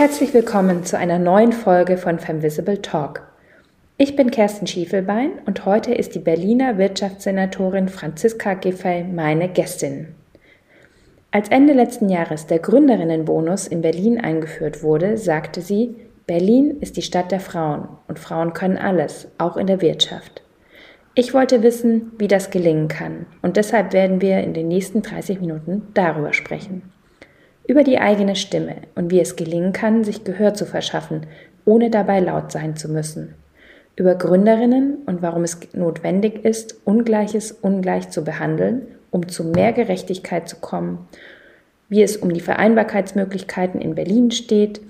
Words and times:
Herzlich 0.00 0.32
willkommen 0.32 0.82
zu 0.82 0.96
einer 0.96 1.18
neuen 1.18 1.52
Folge 1.52 1.98
von 1.98 2.18
Femvisible 2.18 2.80
Talk. 2.80 3.20
Ich 3.98 4.16
bin 4.16 4.30
Kerstin 4.30 4.66
Schiefelbein 4.66 5.32
und 5.44 5.66
heute 5.66 5.92
ist 5.92 6.14
die 6.14 6.20
Berliner 6.20 6.78
Wirtschaftssenatorin 6.78 7.90
Franziska 7.90 8.54
Giffey 8.54 9.04
meine 9.04 9.50
Gästin. 9.50 10.14
Als 11.32 11.50
Ende 11.50 11.74
letzten 11.74 12.08
Jahres 12.08 12.46
der 12.46 12.60
Gründerinnenbonus 12.60 13.66
in 13.66 13.82
Berlin 13.82 14.18
eingeführt 14.18 14.82
wurde, 14.82 15.18
sagte 15.18 15.60
sie, 15.60 15.94
Berlin 16.26 16.78
ist 16.80 16.96
die 16.96 17.02
Stadt 17.02 17.30
der 17.30 17.40
Frauen 17.40 17.86
und 18.08 18.18
Frauen 18.18 18.54
können 18.54 18.78
alles, 18.78 19.28
auch 19.36 19.58
in 19.58 19.66
der 19.66 19.82
Wirtschaft. 19.82 20.40
Ich 21.14 21.34
wollte 21.34 21.62
wissen, 21.62 22.12
wie 22.16 22.28
das 22.28 22.50
gelingen 22.50 22.88
kann 22.88 23.26
und 23.42 23.58
deshalb 23.58 23.92
werden 23.92 24.22
wir 24.22 24.38
in 24.38 24.54
den 24.54 24.68
nächsten 24.68 25.02
30 25.02 25.42
Minuten 25.42 25.88
darüber 25.92 26.32
sprechen. 26.32 26.90
Über 27.70 27.84
die 27.84 28.00
eigene 28.00 28.34
Stimme 28.34 28.78
und 28.96 29.12
wie 29.12 29.20
es 29.20 29.36
gelingen 29.36 29.72
kann, 29.72 30.02
sich 30.02 30.24
Gehör 30.24 30.54
zu 30.54 30.66
verschaffen, 30.66 31.28
ohne 31.64 31.88
dabei 31.88 32.18
laut 32.18 32.50
sein 32.50 32.74
zu 32.74 32.88
müssen. 32.88 33.36
Über 33.94 34.16
Gründerinnen 34.16 34.98
und 35.06 35.22
warum 35.22 35.44
es 35.44 35.56
notwendig 35.72 36.44
ist, 36.44 36.80
Ungleiches 36.84 37.52
ungleich 37.52 38.10
zu 38.10 38.24
behandeln 38.24 38.88
um 39.12 39.28
zu 39.28 39.44
mehr 39.44 39.72
Gerechtigkeit 39.72 40.48
zu 40.48 40.56
kommen, 40.56 41.06
wie 41.88 42.02
es 42.02 42.16
um 42.16 42.34
die 42.34 42.40
Vereinbarkeitsmöglichkeiten 42.40 43.80
in 43.80 43.94
Berlin 43.94 44.32
steht 44.32 44.80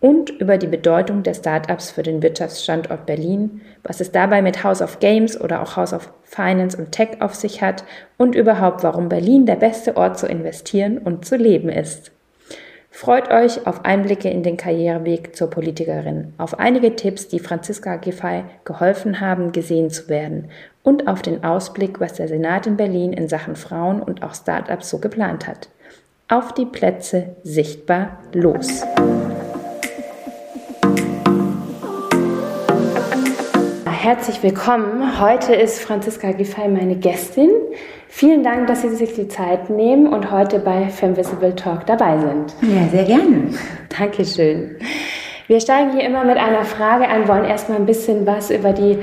und 0.00 0.30
über 0.30 0.56
die 0.56 0.66
Bedeutung 0.66 1.22
der 1.22 1.34
Startups 1.34 1.90
für 1.90 2.02
den 2.02 2.22
Wirtschaftsstandort 2.22 3.04
Berlin, 3.04 3.60
was 3.82 4.00
es 4.00 4.12
dabei 4.12 4.40
mit 4.40 4.64
House 4.64 4.80
of 4.80 4.98
Games 4.98 5.38
oder 5.38 5.60
auch 5.60 5.76
House 5.76 5.92
of 5.92 6.10
Finance 6.24 6.78
und 6.78 6.92
Tech 6.92 7.20
auf 7.20 7.34
sich 7.34 7.60
hat 7.60 7.84
und 8.16 8.34
überhaupt, 8.34 8.82
warum 8.82 9.10
Berlin 9.10 9.44
der 9.44 9.56
beste 9.56 9.98
Ort 9.98 10.18
zu 10.18 10.26
investieren 10.26 10.96
und 10.96 11.26
zu 11.26 11.36
leben 11.36 11.68
ist. 11.68 12.12
Freut 12.90 13.30
euch 13.30 13.66
auf 13.66 13.84
Einblicke 13.84 14.28
in 14.28 14.42
den 14.42 14.56
Karriereweg 14.56 15.34
zur 15.34 15.48
Politikerin, 15.48 16.34
auf 16.38 16.58
einige 16.58 16.96
Tipps, 16.96 17.28
die 17.28 17.38
Franziska 17.38 17.96
Giffey 17.96 18.44
geholfen 18.64 19.20
haben, 19.20 19.52
gesehen 19.52 19.90
zu 19.90 20.08
werden 20.08 20.50
und 20.82 21.06
auf 21.06 21.22
den 21.22 21.44
Ausblick, 21.44 22.00
was 22.00 22.14
der 22.14 22.28
Senat 22.28 22.66
in 22.66 22.76
Berlin 22.76 23.12
in 23.12 23.28
Sachen 23.28 23.56
Frauen 23.56 24.02
und 24.02 24.22
auch 24.22 24.34
Startups 24.34 24.90
so 24.90 24.98
geplant 24.98 25.46
hat. 25.46 25.68
Auf 26.28 26.52
die 26.52 26.66
Plätze 26.66 27.36
sichtbar 27.42 28.18
los. 28.32 28.82
Herzlich 34.02 34.42
willkommen. 34.42 35.20
Heute 35.20 35.54
ist 35.54 35.82
Franziska 35.82 36.32
Giffey 36.32 36.68
meine 36.68 36.96
Gästin. 36.96 37.50
Vielen 38.08 38.42
Dank, 38.42 38.66
dass 38.66 38.80
Sie 38.80 38.88
sich 38.88 39.12
die 39.12 39.28
Zeit 39.28 39.68
nehmen 39.68 40.06
und 40.06 40.30
heute 40.30 40.58
bei 40.58 40.88
Femvisible 40.88 41.54
Talk 41.54 41.84
dabei 41.84 42.16
sind. 42.16 42.54
Ja, 42.62 42.88
sehr 42.90 43.04
gerne. 43.04 43.50
Dankeschön. 43.90 44.78
Wir 45.48 45.60
steigen 45.60 45.92
hier 45.92 46.06
immer 46.06 46.24
mit 46.24 46.38
einer 46.38 46.64
Frage 46.64 47.08
ein, 47.08 47.28
wollen 47.28 47.44
erstmal 47.44 47.76
ein 47.76 47.84
bisschen 47.84 48.24
was 48.26 48.50
über 48.50 48.72
die 48.72 49.00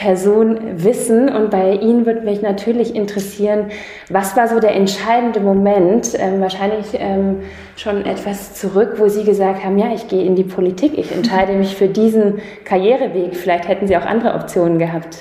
Person 0.00 0.82
wissen. 0.82 1.28
Und 1.28 1.50
bei 1.50 1.74
Ihnen 1.74 2.06
würde 2.06 2.22
mich 2.22 2.40
natürlich 2.40 2.94
interessieren, 2.96 3.66
was 4.08 4.34
war 4.34 4.48
so 4.48 4.58
der 4.58 4.74
entscheidende 4.74 5.40
Moment, 5.40 6.12
ähm, 6.18 6.40
wahrscheinlich 6.40 6.86
ähm, 6.94 7.40
schon 7.76 8.06
etwas 8.06 8.54
zurück, 8.54 8.94
wo 8.96 9.08
Sie 9.08 9.24
gesagt 9.24 9.62
haben, 9.62 9.76
ja, 9.76 9.92
ich 9.94 10.08
gehe 10.08 10.24
in 10.24 10.36
die 10.36 10.44
Politik, 10.44 10.96
ich 10.96 11.12
entscheide 11.12 11.52
mich 11.52 11.76
für 11.76 11.88
diesen 11.88 12.40
Karriereweg. 12.64 13.36
Vielleicht 13.36 13.68
hätten 13.68 13.86
Sie 13.86 13.96
auch 13.96 14.06
andere 14.06 14.34
Optionen 14.34 14.78
gehabt. 14.78 15.18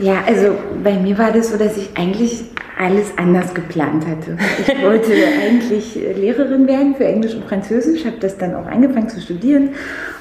Ja, 0.00 0.24
also 0.26 0.56
bei 0.82 0.94
mir 0.94 1.18
war 1.18 1.30
das 1.30 1.50
so, 1.50 1.58
dass 1.58 1.76
ich 1.76 1.90
eigentlich 1.94 2.44
alles 2.78 3.12
anders 3.18 3.52
geplant 3.52 4.06
hatte. 4.06 4.38
Ich 4.66 4.68
wollte 4.82 5.12
eigentlich 5.42 5.94
Lehrerin 5.94 6.66
werden 6.66 6.94
für 6.94 7.04
Englisch 7.04 7.34
und 7.34 7.44
Französisch, 7.44 8.06
habe 8.06 8.16
das 8.18 8.38
dann 8.38 8.54
auch 8.54 8.66
angefangen 8.66 9.10
zu 9.10 9.20
studieren 9.20 9.70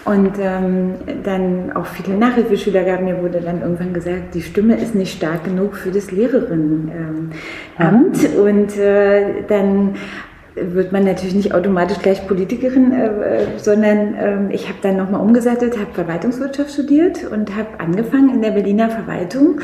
und 0.04 0.34
ähm, 0.38 0.96
dann 1.24 1.72
auch 1.74 1.86
viele 1.86 2.18
Nachhilfeschüler 2.18 2.84
gab. 2.84 3.02
Mir 3.02 3.22
wurde 3.22 3.40
dann 3.40 3.62
irgendwann 3.62 3.94
gesagt, 3.94 4.34
die 4.34 4.42
Stimme 4.42 4.76
ist 4.76 4.96
nicht 4.96 5.16
stark 5.16 5.46
genug 5.46 5.78
für 5.78 5.92
das 5.92 6.12
Lehrerinnenamt. 6.12 7.34
Ähm, 7.80 8.12
und 8.42 8.78
äh, 8.78 9.44
dann 9.48 9.96
wird 10.62 10.92
man 10.92 11.04
natürlich 11.04 11.36
nicht 11.36 11.54
automatisch 11.54 12.00
gleich 12.00 12.28
Politikerin, 12.28 12.92
äh, 12.92 13.06
äh 13.06 13.48
sondern 13.58 14.14
äh, 14.16 14.54
ich 14.54 14.68
habe 14.68 14.80
dann 14.82 14.98
nochmal 14.98 15.22
umgesattelt, 15.22 15.78
habe 15.78 15.94
Verwaltungswirtschaft 15.94 16.72
studiert 16.72 17.24
und 17.26 17.56
habe 17.56 17.80
angefangen 17.80 18.34
in 18.34 18.42
der 18.42 18.52
Berliner 18.52 18.90
Verwaltung 18.90 19.62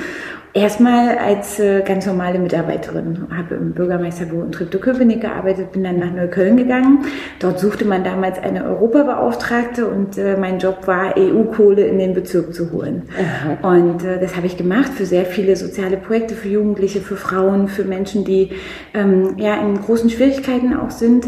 Erstmal 0.55 1.17
als 1.17 1.59
äh, 1.59 1.81
ganz 1.81 2.05
normale 2.05 2.39
Mitarbeiterin, 2.39 3.27
habe 3.35 3.55
im 3.55 3.73
Bürgermeisterbüro 3.73 4.41
in 4.41 4.53
Treptow-Köpenick 4.53 5.19
gearbeitet, 5.19 5.73
bin 5.73 5.83
dann 5.83 5.99
nach 5.99 6.13
Neukölln 6.13 6.55
gegangen. 6.55 6.99
Dort 7.39 7.59
suchte 7.59 7.83
man 7.83 8.05
damals 8.05 8.39
eine 8.39 8.63
Europabeauftragte 8.63 9.85
und 9.85 10.17
äh, 10.17 10.37
mein 10.37 10.59
Job 10.59 10.87
war, 10.87 11.17
EU-Kohle 11.17 11.85
in 11.85 11.99
den 11.99 12.13
Bezirk 12.13 12.53
zu 12.53 12.71
holen. 12.71 13.01
Aha. 13.19 13.75
Und 13.75 14.05
äh, 14.05 14.17
das 14.17 14.37
habe 14.37 14.47
ich 14.47 14.55
gemacht 14.55 14.93
für 14.93 15.05
sehr 15.05 15.25
viele 15.25 15.57
soziale 15.57 15.97
Projekte, 15.97 16.35
für 16.35 16.47
Jugendliche, 16.47 17.01
für 17.01 17.17
Frauen, 17.17 17.67
für 17.67 17.83
Menschen, 17.83 18.23
die 18.23 18.51
ähm, 18.93 19.35
ja 19.37 19.55
in 19.55 19.81
großen 19.81 20.09
Schwierigkeiten 20.09 20.73
auch 20.73 20.91
sind. 20.91 21.25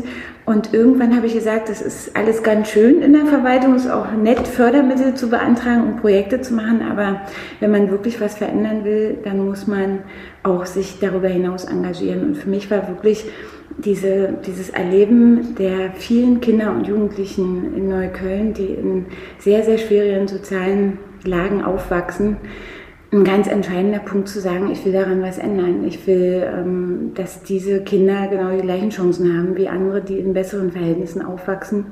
Und 0.48 0.74
irgendwann 0.74 1.14
habe 1.14 1.28
ich 1.28 1.34
gesagt, 1.34 1.68
das 1.68 1.82
ist 1.82 2.16
alles 2.16 2.42
ganz 2.42 2.70
schön 2.70 3.02
in 3.02 3.12
der 3.12 3.26
Verwaltung, 3.26 3.76
es 3.76 3.84
ist 3.84 3.92
auch 3.92 4.14
nett, 4.14 4.48
Fördermittel 4.48 5.14
zu 5.14 5.30
beantragen 5.30 5.84
und 5.84 6.00
Projekte 6.00 6.40
zu 6.40 6.54
machen, 6.54 6.84
aber 6.90 7.20
wenn 7.60 7.70
man 7.70 7.92
wirklich 7.92 8.22
was 8.22 8.38
verändern 8.38 8.86
will, 8.86 9.18
dann 9.26 9.46
muss 9.46 9.68
man 9.68 10.04
auch 10.44 10.66
sich 10.66 11.00
darüber 11.02 11.28
hinaus 11.28 11.66
engagieren. 11.66 12.24
Und 12.24 12.38
für 12.38 12.50
mich 12.50 12.72
war 12.72 12.88
wirklich 12.88 13.26
diese, 13.78 14.36
dieses 14.46 14.70
Erleben 14.70 15.56
der 15.56 15.92
vielen 15.92 16.40
Kinder 16.40 16.72
und 16.72 16.88
Jugendlichen 16.88 17.76
in 17.76 17.90
Neukölln, 17.90 18.54
die 18.54 18.68
in 18.68 19.06
sehr, 19.40 19.64
sehr 19.64 19.78
schwierigen 19.78 20.30
sozialen 20.30 20.98
Lagen 21.26 21.62
aufwachsen, 21.62 22.38
ein 23.12 23.24
ganz 23.24 23.48
entscheidender 23.48 24.00
Punkt 24.00 24.28
zu 24.28 24.42
sagen, 24.42 24.70
ich 24.70 24.84
will 24.84 24.92
daran 24.92 25.22
was 25.22 25.38
ändern. 25.38 25.86
Ich 25.86 26.06
will, 26.08 26.46
ähm, 26.46 27.12
dass 27.16 27.42
diese 27.42 27.82
Kinder 27.82 28.28
genau 28.28 28.52
die 28.52 28.62
gleichen 28.62 28.90
Chancen 28.90 29.38
haben 29.38 29.56
wie 29.56 29.70
andere, 29.70 30.02
die 30.02 30.20
in 30.20 30.34
besseren 30.34 30.72
Verhältnissen 30.72 31.22
aufwachsen 31.22 31.88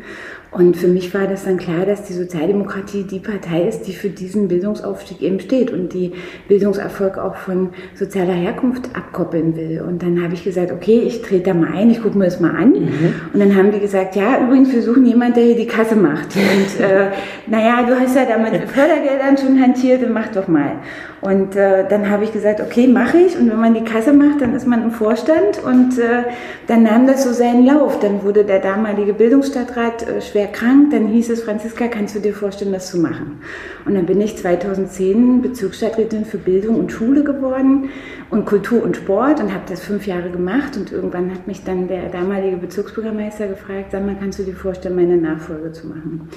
und 0.56 0.78
für 0.78 0.88
mich 0.88 1.14
war 1.14 1.28
das 1.28 1.44
dann 1.44 1.58
klar, 1.58 1.86
dass 1.86 2.04
die 2.04 2.14
Sozialdemokratie 2.14 3.04
die 3.04 3.20
Partei 3.20 3.68
ist, 3.68 3.88
die 3.88 3.92
für 3.94 4.08
diesen 4.08 4.48
Bildungsaufstieg 4.48 5.22
eben 5.22 5.42
steht 5.42 5.70
und 5.70 5.92
die 5.92 6.14
Bildungserfolg 6.48 7.18
auch 7.18 7.36
von 7.36 7.72
sozialer 7.94 8.32
Herkunft 8.32 8.96
abkoppeln 8.96 9.58
will. 9.58 9.84
Und 9.86 10.02
dann 10.02 10.24
habe 10.24 10.34
ich 10.34 10.46
gesagt, 10.46 10.72
okay, 10.72 11.04
ich 11.06 11.22
trete 11.22 11.52
da 11.52 11.54
mal 11.54 11.74
ein, 11.74 11.92
ich 11.92 12.02
gucke 12.02 12.18
mir 12.18 12.24
das 12.24 12.40
mal 12.40 12.56
an. 12.56 12.70
Mhm. 12.70 13.14
Und 13.34 13.40
dann 13.42 13.54
haben 13.54 13.74
die 13.74 13.82
gesagt, 13.82 14.16
ja, 14.16 14.40
übrigens, 14.46 14.72
wir 14.72 14.82
suchen 14.82 15.06
jemanden, 15.06 15.34
der 15.34 15.44
hier 15.44 15.58
die 15.58 15.68
Kasse 15.68 15.98
macht. 15.98 16.34
Und 16.38 16.80
äh, 16.82 17.08
naja, 17.48 17.84
du 17.86 18.00
hast 18.00 18.16
ja 18.16 18.24
damit 18.26 18.54
Fördergeldern 18.70 19.38
schon 19.38 19.62
hantiert, 19.62 20.04
dann 20.04 20.14
mach 20.14 20.30
doch 20.30 20.48
mal. 20.48 20.78
Und 21.20 21.56
äh, 21.56 21.88
dann 21.90 22.10
habe 22.10 22.24
ich 22.24 22.32
gesagt, 22.32 22.62
okay, 22.62 22.88
mache 22.88 23.18
ich. 23.18 23.36
Und 23.36 23.50
wenn 23.50 23.60
man 23.60 23.74
die 23.74 23.84
Kasse 23.84 24.14
macht, 24.14 24.42
dann 24.42 24.54
ist 24.54 24.68
man 24.68 24.84
im 24.84 24.92
Vorstand. 24.92 25.62
Und 25.64 25.98
äh, 25.98 26.24
dann 26.68 26.84
nahm 26.84 27.08
das 27.08 27.24
so 27.24 27.34
seinen 27.34 27.66
Lauf. 27.66 28.00
Dann 28.00 28.24
wurde 28.24 28.46
der 28.46 28.60
damalige 28.60 29.14
Bildungsstadtrat 29.14 30.08
äh, 30.08 30.22
schwer 30.22 30.45
krank. 30.48 30.92
Dann 30.92 31.08
hieß 31.08 31.30
es, 31.30 31.44
Franziska, 31.44 31.88
kannst 31.88 32.16
du 32.16 32.20
dir 32.20 32.34
vorstellen, 32.34 32.72
das 32.72 32.92
zu 32.92 32.98
machen? 32.98 33.40
Und 33.86 33.96
dann 33.96 34.06
bin 34.06 34.22
ich 34.22 34.38
2010 34.38 35.42
Bezirksstadträtin 35.42 36.26
für 36.26 36.38
Bildung 36.38 36.80
und 36.80 36.92
Schule 36.92 37.24
geworden 37.24 37.90
und 38.30 38.46
Kultur 38.46 38.84
und 38.84 38.98
Sport 38.98 39.40
und 39.40 39.54
habe 39.54 39.64
das 39.68 39.82
fünf 39.82 40.08
Jahre 40.08 40.30
gemacht. 40.30 40.78
Und 40.78 40.92
irgendwann 40.92 41.32
hat 41.32 41.48
mich 41.48 41.64
dann 41.64 41.88
der 41.88 42.10
damalige 42.10 42.58
Bezirksbürgermeister 42.58 43.48
gefragt, 43.48 43.92
sag 43.92 44.06
mal, 44.06 44.16
kannst 44.20 44.40
du 44.40 44.44
dir 44.44 44.56
vorstellen, 44.56 44.96
meine 44.96 45.18
Nachfolge 45.18 45.72
zu 45.72 45.88
machen? 45.88 46.30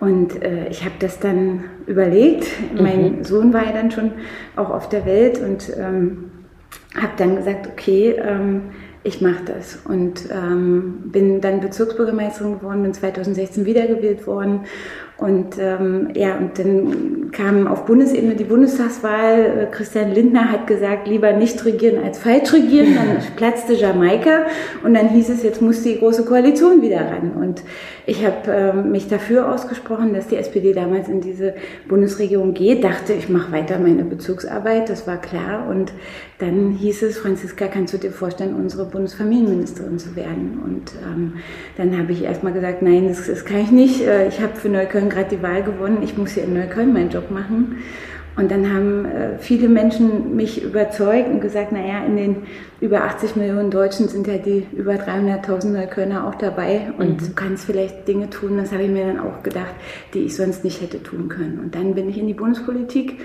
Und 0.00 0.42
äh, 0.42 0.68
ich 0.68 0.84
habe 0.84 0.94
das 0.98 1.20
dann 1.20 1.64
überlegt. 1.86 2.46
Mhm. 2.72 2.82
Mein 2.82 3.24
Sohn 3.24 3.52
war 3.52 3.64
ja 3.64 3.72
dann 3.72 3.90
schon 3.90 4.12
auch 4.56 4.70
auf 4.70 4.88
der 4.88 5.06
Welt 5.06 5.40
und 5.40 5.72
ähm, 5.78 6.30
habe 6.94 7.12
dann 7.16 7.36
gesagt, 7.36 7.68
okay, 7.68 8.16
ähm, 8.18 8.62
ich 9.04 9.20
mache 9.20 9.44
das. 9.44 9.78
Und 9.84 10.28
ähm, 10.30 11.02
bin 11.04 11.40
dann 11.40 11.60
Bezirksbürgermeisterin 11.60 12.58
geworden, 12.58 12.82
bin 12.82 12.94
2016 12.94 13.64
wiedergewählt 13.66 14.26
worden 14.26 14.62
und 15.16 15.58
ähm, 15.60 16.08
ja, 16.14 16.36
und 16.36 16.58
dann 16.58 17.30
kam 17.30 17.68
auf 17.68 17.86
Bundesebene 17.86 18.34
die 18.34 18.44
Bundestagswahl. 18.44 19.62
Äh, 19.62 19.66
Christian 19.70 20.12
Lindner 20.12 20.50
hat 20.50 20.66
gesagt, 20.66 21.06
lieber 21.06 21.32
nicht 21.32 21.64
regieren 21.64 22.02
als 22.04 22.18
falsch 22.18 22.52
regieren. 22.52 22.96
Dann 22.96 23.18
platzte 23.36 23.74
Jamaika 23.74 24.46
und 24.82 24.94
dann 24.94 25.10
hieß 25.10 25.28
es, 25.28 25.44
jetzt 25.44 25.62
muss 25.62 25.82
die 25.82 26.00
große 26.00 26.24
Koalition 26.24 26.82
wieder 26.82 26.98
ran. 26.98 27.32
Und 27.40 27.62
ich 28.06 28.26
habe 28.26 28.50
ähm, 28.50 28.90
mich 28.90 29.08
dafür 29.08 29.52
ausgesprochen, 29.52 30.14
dass 30.14 30.26
die 30.26 30.36
SPD 30.36 30.72
damals 30.72 31.08
in 31.08 31.20
diese 31.20 31.54
Bundesregierung 31.88 32.52
geht. 32.52 32.82
Dachte, 32.82 33.12
ich 33.12 33.28
mache 33.28 33.52
weiter 33.52 33.78
meine 33.78 34.04
Bezirksarbeit, 34.04 34.90
das 34.90 35.06
war 35.06 35.20
klar. 35.20 35.68
Und 35.70 35.92
dann 36.38 36.72
hieß 36.72 37.02
es, 37.04 37.18
Franziska, 37.18 37.68
kannst 37.68 37.94
du 37.94 37.98
dir 37.98 38.10
vorstellen, 38.10 38.54
unsere 38.54 38.84
Bundesfamilienministerin 38.84 39.98
zu 39.98 40.16
werden? 40.16 40.60
Und 40.64 40.92
ähm, 41.02 41.34
dann 41.76 41.96
habe 41.96 42.12
ich 42.12 42.24
erstmal 42.24 42.52
gesagt, 42.52 42.82
nein, 42.82 43.08
das, 43.08 43.26
das 43.26 43.44
kann 43.44 43.60
ich 43.60 43.70
nicht. 43.70 44.06
Äh, 44.06 44.28
ich 44.28 44.40
habe 44.40 44.56
für 44.56 44.68
Neukölln 44.68 45.03
gerade 45.08 45.36
die 45.36 45.42
Wahl 45.42 45.62
gewonnen. 45.62 46.02
Ich 46.02 46.16
muss 46.16 46.32
hier 46.32 46.44
in 46.44 46.54
Neukölln 46.54 46.92
meinen 46.92 47.10
Job 47.10 47.30
machen. 47.30 47.78
Und 48.36 48.50
dann 48.50 48.72
haben 48.72 49.04
äh, 49.04 49.38
viele 49.38 49.68
Menschen 49.68 50.34
mich 50.34 50.62
überzeugt 50.62 51.28
und 51.28 51.40
gesagt, 51.40 51.70
naja, 51.70 52.04
in 52.04 52.16
den 52.16 52.36
über 52.80 53.04
80 53.04 53.36
Millionen 53.36 53.70
Deutschen 53.70 54.08
sind 54.08 54.26
ja 54.26 54.38
die 54.38 54.66
über 54.72 54.94
300.000 54.94 55.68
Neuköllner 55.68 56.26
auch 56.26 56.34
dabei 56.34 56.92
und 56.98 57.22
mhm. 57.22 57.26
du 57.26 57.32
kannst 57.34 57.64
vielleicht 57.64 58.08
Dinge 58.08 58.30
tun, 58.30 58.58
das 58.58 58.72
habe 58.72 58.82
ich 58.82 58.90
mir 58.90 59.06
dann 59.06 59.20
auch 59.20 59.44
gedacht, 59.44 59.74
die 60.14 60.20
ich 60.20 60.34
sonst 60.34 60.64
nicht 60.64 60.80
hätte 60.80 61.00
tun 61.02 61.28
können. 61.28 61.60
Und 61.62 61.76
dann 61.76 61.94
bin 61.94 62.08
ich 62.08 62.18
in 62.18 62.26
die 62.26 62.34
Bundespolitik 62.34 63.20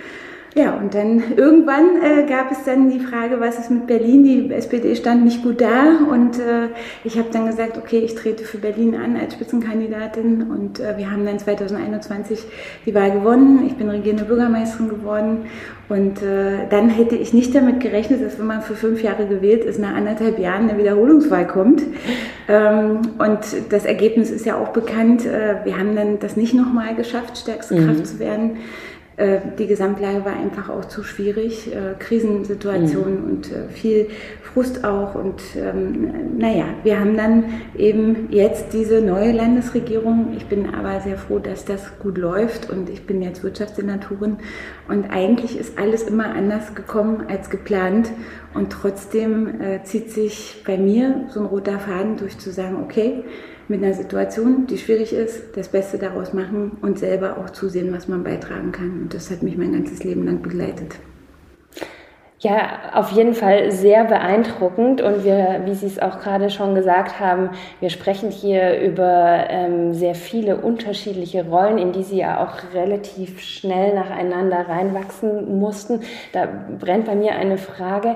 ja, 0.56 0.74
und 0.74 0.96
dann 0.96 1.22
irgendwann 1.38 2.02
äh, 2.02 2.26
gab 2.28 2.52
es 2.52 2.64
dann 2.64 2.90
die 2.90 3.00
Frage, 3.00 3.40
was 3.40 3.60
ist 3.60 3.70
mit 3.70 3.86
Berlin? 3.86 4.24
Die 4.24 4.52
SPD 4.52 4.96
stand 4.96 5.24
nicht 5.24 5.44
gut 5.44 5.62
da 5.62 6.00
und 6.10 6.40
äh, 6.40 6.70
ich 7.04 7.20
habe 7.20 7.30
dann 7.32 7.46
gesagt, 7.46 7.78
okay, 7.78 8.00
ich 8.00 8.16
trete 8.16 8.44
für 8.44 8.58
Berlin 8.58 8.96
an 8.96 9.16
als 9.16 9.36
Spitzenkandidatin 9.36 10.50
und 10.50 10.80
äh, 10.80 10.98
wir 10.98 11.12
haben 11.12 11.24
dann 11.26 11.38
2021 11.38 12.40
die 12.86 12.96
Wahl 12.96 13.12
gewonnen. 13.12 13.66
Ich 13.68 13.76
bin 13.76 13.90
regierende 13.90 14.26
Bürgermeisterin 14.26 14.90
geworden 14.90 15.46
und 15.88 16.22
äh, 16.24 16.68
dann 16.70 16.90
hätte 16.90 17.16
ich 17.16 17.32
nicht 17.34 17.54
damit 17.54 17.80
gerechnet, 17.80 18.24
dass 18.24 18.40
wenn 18.40 18.48
man 18.48 18.62
für 18.62 18.76
fünf 18.76 19.04
Jahre 19.04 19.28
gewählt 19.28 19.64
ist, 19.66 19.80
nach 19.80 19.96
anderthalb 19.96 20.40
Jahren 20.40 20.68
eine 20.68 20.80
Wiederholungswahl 20.80 21.46
kommt. 21.46 21.84
Ähm, 22.48 23.02
und 23.20 23.40
das 23.70 23.86
Ergebnis 23.86 24.32
ist 24.32 24.48
ja 24.48 24.58
auch 24.58 24.70
bekannt. 24.70 25.26
Äh, 25.26 25.64
wir 25.64 25.78
haben 25.78 25.96
dann 25.96 26.18
das 26.20 26.38
nicht 26.38 26.56
nochmal 26.56 26.96
geschafft, 26.96 27.38
stärkste 27.38 27.76
mhm. 27.76 27.86
Kraft 27.86 28.08
zu 28.08 28.20
werden. 28.20 28.58
Äh, 29.20 29.40
die 29.58 29.68
Gesamtlage 29.68 30.24
war 30.24 30.34
einfach 30.34 30.70
auch 30.70 30.86
zu 30.86 31.04
schwierig, 31.04 31.76
äh, 31.76 31.96
Krisensituationen 32.00 33.22
mhm. 33.22 33.30
und 33.30 33.52
äh, 33.52 33.68
viel 33.68 34.08
Frust 34.42 34.86
auch. 34.86 35.14
Und 35.14 35.42
ähm, 35.58 36.38
naja, 36.38 36.64
wir 36.84 37.02
haben 37.02 37.18
dann 37.18 37.44
eben 37.78 38.32
jetzt 38.32 38.72
diese 38.72 39.02
neue 39.02 39.34
Landesregierung. 39.34 40.34
Ich 40.38 40.46
bin 40.46 40.74
aber 40.74 41.02
sehr 41.02 41.18
froh, 41.18 41.40
dass 41.40 41.66
das 41.66 42.00
gut 42.00 42.18
läuft 42.18 42.70
und 42.70 42.90
ich 42.90 43.06
bin 43.06 43.22
jetzt 43.22 43.44
Wirtschaftssenatorin. 43.44 44.38
Und 44.88 45.12
eigentlich 45.12 45.60
ist 45.60 45.78
alles 45.78 46.04
immer 46.04 46.34
anders 46.34 46.74
gekommen 46.74 47.26
als 47.28 47.50
geplant. 47.50 48.12
Und 48.54 48.72
trotzdem 48.72 49.62
äh, 49.62 49.84
zieht 49.84 50.12
sich 50.12 50.64
bei 50.66 50.78
mir 50.78 51.26
so 51.28 51.42
ein 51.42 51.46
roter 51.46 51.78
Faden 51.78 52.16
durch 52.16 52.38
zu 52.38 52.52
sagen, 52.52 52.78
okay, 52.82 53.26
mit 53.70 53.84
einer 53.84 53.94
Situation, 53.94 54.68
die 54.68 54.78
schwierig 54.78 55.14
ist, 55.14 55.56
das 55.56 55.70
Beste 55.70 55.98
daraus 55.98 56.34
machen 56.34 56.78
und 56.82 57.00
selber 57.00 57.38
auch 57.38 57.52
zusehen, 57.52 57.94
was 57.94 58.08
man 58.08 58.24
beitragen 58.24 58.72
kann. 58.72 59.02
Und 59.04 59.14
das 59.14 59.30
hat 59.32 59.44
mich 59.44 59.58
mein 59.58 59.74
ganzes 59.74 60.04
Leben 60.04 60.26
lang 60.26 60.42
begleitet. 60.42 60.96
Ja, 62.42 62.94
auf 62.94 63.12
jeden 63.12 63.34
Fall 63.34 63.70
sehr 63.70 64.06
beeindruckend 64.06 65.02
und 65.02 65.26
wir, 65.26 65.64
wie 65.66 65.74
Sie 65.74 65.88
es 65.88 66.00
auch 66.00 66.22
gerade 66.22 66.50
schon 66.50 66.74
gesagt 66.74 67.20
haben, 67.20 67.50
wir 67.82 67.90
sprechen 67.90 68.32
hier 68.32 68.80
über 68.80 69.48
ähm, 69.50 69.94
sehr 69.94 70.16
viele 70.16 70.56
unterschiedliche 70.56 71.46
Rollen, 71.50 71.78
in 71.78 71.92
die 71.92 72.04
Sie 72.04 72.20
ja 72.20 72.42
auch 72.42 72.74
relativ 72.74 73.42
schnell 73.42 73.94
nacheinander 73.94 74.70
reinwachsen 74.70 75.60
mussten. 75.60 76.00
Da 76.32 76.48
brennt 76.80 77.08
bei 77.08 77.16
mir 77.16 77.34
eine 77.34 77.58
Frage. 77.58 78.16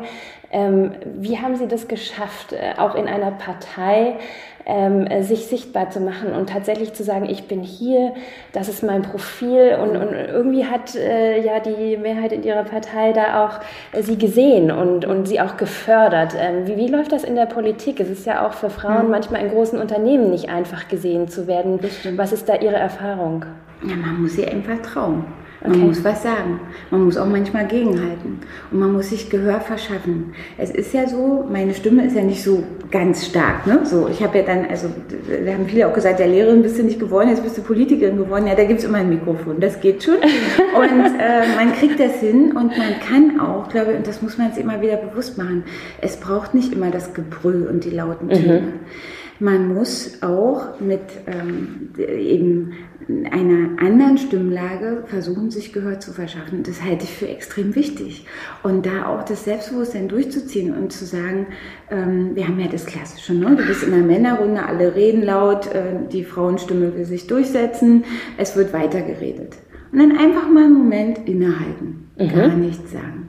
Ähm, 0.54 0.92
wie 1.18 1.40
haben 1.40 1.58
Sie 1.58 1.68
das 1.68 1.90
geschafft, 1.90 2.54
äh, 2.54 2.80
auch 2.80 2.96
in 2.96 3.08
einer 3.08 3.32
Partei 3.32 4.20
ähm, 4.66 5.06
äh, 5.08 5.24
sich 5.24 5.48
sichtbar 5.48 5.90
zu 5.90 6.00
machen 6.00 6.34
und 6.34 6.50
tatsächlich 6.50 6.94
zu 6.94 7.04
sagen, 7.04 7.28
ich 7.30 7.48
bin 7.48 7.62
hier, 7.62 8.14
das 8.52 8.70
ist 8.70 8.84
mein 8.84 9.02
Profil 9.02 9.78
und, 9.82 9.98
und 9.98 10.14
irgendwie 10.14 10.66
hat 10.66 10.96
äh, 10.96 11.42
ja 11.44 11.60
die 11.60 11.98
Mehrheit 11.98 12.32
in 12.32 12.44
ihrer 12.44 12.64
Partei 12.64 13.14
da 13.14 13.46
auch 13.46 13.60
äh, 13.92 14.04
sie 14.04 14.18
gesehen 14.18 14.72
und, 14.72 15.06
und 15.06 15.28
sie 15.28 15.42
auch 15.42 15.58
gefördert. 15.58 16.36
Ähm, 16.40 16.68
wie, 16.68 16.78
wie 16.78 16.88
läuft 16.88 17.12
das 17.12 17.24
in 17.24 17.36
der 17.36 17.46
Politik? 17.46 18.00
Es 18.00 18.10
ist 18.10 18.26
ja 18.26 18.48
auch 18.48 18.54
für 18.54 18.70
Frauen 18.70 19.06
mhm. 19.06 19.12
manchmal 19.12 19.42
in 19.42 19.52
großen 19.52 19.80
Unternehmen 19.80 20.30
nicht 20.30 20.50
einfach 20.50 20.88
gesehen 20.88 21.28
zu 21.28 21.48
werden. 21.48 21.80
Was 22.16 22.32
ist 22.32 22.48
da 22.48 22.56
Ihre 22.56 22.76
Erfahrung? 22.76 23.46
Ja, 23.86 23.96
man 23.96 24.22
muss 24.22 24.36
sie 24.36 24.48
einfach 24.48 24.82
trauen. 24.82 25.26
Man 25.64 25.72
okay. 25.72 25.86
muss 25.86 26.04
was 26.04 26.24
sagen. 26.24 26.60
Man 26.92 27.06
muss 27.06 27.18
auch 27.18 27.26
manchmal 27.26 27.66
gegenhalten. 27.68 28.40
Und 28.70 28.80
man 28.80 28.92
muss 28.92 29.10
sich 29.10 29.30
Gehör 29.30 29.62
verschaffen. 29.62 30.34
Es 30.58 30.72
ist 30.72 30.94
ja 30.94 31.08
so, 31.08 31.48
meine 31.50 31.74
Stimme 31.74 32.06
ist 32.06 32.16
ja 32.16 32.22
nicht 32.22 32.44
so 32.44 32.64
ganz 32.92 33.26
stark. 33.26 33.66
Ne? 33.66 33.80
So, 33.86 34.10
ich 34.10 34.22
habe 34.22 34.40
ja 34.40 34.44
dann, 34.44 34.66
also 34.70 34.90
da 35.46 35.54
haben 35.54 35.66
viele 35.68 35.88
auch 35.88 35.94
gesagt, 35.94 36.20
der 36.20 36.28
Lehrerin 36.28 36.64
bist 36.64 36.78
du 36.78 36.84
nicht 36.84 37.00
geworden, 37.00 37.30
jetzt 37.30 37.44
bist 37.44 37.58
du 37.58 37.62
Politikerin 37.62 38.18
geworden. 38.18 38.46
Ja, 38.46 38.56
da 38.56 38.66
gibt 38.66 38.80
es 38.80 38.86
immer 38.86 38.98
ein 38.98 39.10
Mikrofon. 39.10 39.62
Das 39.62 39.80
geht 39.80 40.04
schon. 40.04 40.16
Und 40.76 41.06
äh, 41.20 41.56
man 41.56 41.72
kriegt 41.74 42.00
das 42.00 42.16
hin 42.20 42.52
und 42.52 42.78
man 42.78 43.00
kann 43.08 43.40
auch, 43.40 43.70
glaube 43.70 43.92
ich, 43.92 43.98
und 43.98 44.08
das 44.08 44.22
muss 44.22 44.38
man 44.38 44.48
jetzt 44.48 44.58
immer 44.58 44.82
wieder 44.82 44.98
bewusst 44.98 45.38
machen, 45.38 45.64
es 46.02 46.18
braucht 46.18 46.54
nicht 46.54 46.74
immer 46.74 46.90
das 46.90 47.14
Gebrüll 47.14 47.68
und 47.68 47.84
die 47.84 47.92
lauten 47.92 48.30
Töne. 48.30 48.62
Mhm. 48.62 48.74
Man 49.44 49.74
muss 49.74 50.24
auch 50.24 50.80
mit 50.80 51.02
ähm, 51.28 51.90
eben 51.98 52.72
einer 53.30 53.78
anderen 53.78 54.18
Stimmlage 54.18 55.04
versuchen, 55.08 55.52
sich 55.52 55.74
Gehör 55.74 56.00
zu 56.00 56.14
verschaffen. 56.14 56.64
Das 56.64 56.82
halte 56.82 57.04
ich 57.04 57.12
für 57.12 57.28
extrem 57.28 57.76
wichtig. 57.76 58.26
Und 58.64 58.86
da 58.86 59.06
auch 59.08 59.26
das 59.26 59.44
Selbstbewusstsein 59.44 60.08
durchzuziehen 60.08 60.74
und 60.74 60.94
zu 60.94 61.04
sagen, 61.04 61.48
ähm, 61.92 62.38
wir 62.38 62.48
haben 62.48 62.58
ja 62.58 62.68
das 62.68 62.86
Klassische, 62.86 63.34
ne? 63.34 63.58
du 63.58 63.66
bist 63.66 63.84
in 63.84 63.94
einer 63.94 64.06
Männerrunde, 64.06 64.66
alle 64.66 64.96
reden 64.96 65.24
laut, 65.24 65.68
äh, 65.68 66.08
die 66.10 66.24
Frauenstimme 66.24 66.96
will 66.96 67.04
sich 67.04 67.28
durchsetzen, 67.28 68.06
es 68.38 68.56
wird 68.56 68.72
weitergeredet. 68.72 69.58
Und 69.92 70.00
dann 70.00 70.18
einfach 70.18 70.50
mal 70.50 70.64
einen 70.64 70.74
Moment 70.74 71.28
innehalten, 71.28 72.08
mhm. 72.18 72.30
gar 72.30 72.48
nichts 72.48 72.94
sagen 72.94 73.24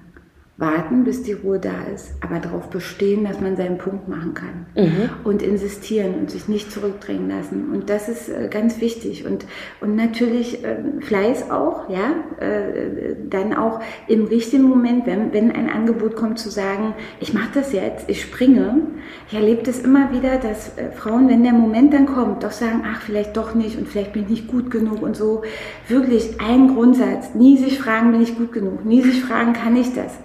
warten, 0.56 1.02
bis 1.02 1.24
die 1.24 1.32
Ruhe 1.32 1.58
da 1.58 1.82
ist, 1.92 2.14
aber 2.20 2.38
darauf 2.38 2.70
bestehen, 2.70 3.24
dass 3.24 3.40
man 3.40 3.56
seinen 3.56 3.76
Punkt 3.76 4.06
machen 4.08 4.34
kann 4.34 4.66
mhm. 4.76 5.10
und 5.24 5.42
insistieren 5.42 6.14
und 6.14 6.30
sich 6.30 6.46
nicht 6.46 6.70
zurückdrängen 6.70 7.28
lassen. 7.28 7.72
Und 7.72 7.90
das 7.90 8.08
ist 8.08 8.28
äh, 8.28 8.48
ganz 8.48 8.80
wichtig. 8.80 9.26
Und, 9.26 9.46
und 9.80 9.96
natürlich 9.96 10.62
äh, 10.64 10.76
Fleiß 11.00 11.50
auch, 11.50 11.90
ja, 11.90 12.14
äh, 12.38 13.16
dann 13.28 13.52
auch 13.52 13.80
im 14.06 14.26
richtigen 14.26 14.62
Moment, 14.62 15.06
wenn, 15.06 15.32
wenn 15.32 15.50
ein 15.50 15.68
Angebot 15.68 16.14
kommt, 16.14 16.38
zu 16.38 16.50
sagen, 16.50 16.94
ich 17.18 17.34
mache 17.34 17.50
das 17.54 17.72
jetzt, 17.72 18.08
ich 18.08 18.22
springe. 18.22 18.82
Ich 19.28 19.34
erlebe 19.34 19.64
das 19.64 19.80
immer 19.80 20.12
wieder, 20.12 20.36
dass 20.38 20.78
äh, 20.78 20.92
Frauen, 20.92 21.28
wenn 21.28 21.42
der 21.42 21.52
Moment 21.52 21.92
dann 21.92 22.06
kommt, 22.06 22.44
doch 22.44 22.52
sagen, 22.52 22.84
ach, 22.86 23.00
vielleicht 23.00 23.36
doch 23.36 23.56
nicht 23.56 23.76
und 23.76 23.88
vielleicht 23.88 24.12
bin 24.12 24.22
ich 24.22 24.30
nicht 24.30 24.46
gut 24.46 24.70
genug 24.70 25.02
und 25.02 25.16
so. 25.16 25.42
Wirklich 25.88 26.40
ein 26.40 26.76
Grundsatz, 26.76 27.34
nie 27.34 27.56
sich 27.56 27.80
fragen, 27.80 28.12
bin 28.12 28.22
ich 28.22 28.36
gut 28.36 28.52
genug, 28.52 28.84
nie 28.84 29.02
sich 29.02 29.20
fragen, 29.20 29.52
kann 29.52 29.74
ich 29.74 29.92
das. 29.94 30.16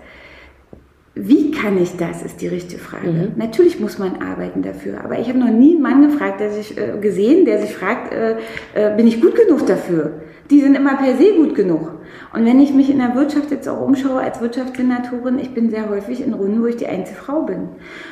Wie 1.15 1.51
kann 1.51 1.81
ich 1.81 1.97
das, 1.97 2.21
ist 2.21 2.41
die 2.41 2.47
richtige 2.47 2.79
Frage. 2.79 3.07
Mhm. 3.07 3.31
Natürlich 3.35 3.79
muss 3.79 3.97
man 3.97 4.21
arbeiten 4.21 4.61
dafür, 4.61 5.03
aber 5.03 5.19
ich 5.19 5.27
habe 5.27 5.39
noch 5.39 5.49
nie 5.49 5.73
einen 5.73 5.81
Mann 5.81 6.01
gefragt, 6.09 6.39
der 6.39 6.51
sich 6.51 6.77
äh, 6.77 6.97
gesehen, 7.01 7.45
der 7.45 7.61
sich 7.61 7.73
fragt, 7.75 8.13
äh, 8.13 8.37
äh, 8.73 8.95
bin 8.95 9.07
ich 9.07 9.21
gut 9.21 9.35
genug 9.35 9.65
dafür? 9.65 10.21
Die 10.49 10.61
sind 10.61 10.75
immer 10.75 10.97
per 10.97 11.17
se 11.17 11.33
gut 11.33 11.55
genug. 11.55 11.98
Und 12.33 12.45
wenn 12.45 12.59
ich 12.59 12.73
mich 12.73 12.89
in 12.89 12.99
der 12.99 13.15
Wirtschaft 13.15 13.51
jetzt 13.51 13.67
auch 13.67 13.81
umschaue 13.81 14.21
als 14.21 14.39
Wirtschaftssenatorin, 14.41 15.39
ich 15.39 15.53
bin 15.53 15.69
sehr 15.69 15.89
häufig 15.89 16.25
in 16.25 16.33
Runden, 16.33 16.61
wo 16.61 16.67
ich 16.67 16.77
die 16.77 16.87
einzige 16.87 17.17
Frau 17.17 17.43
bin. 17.43 17.69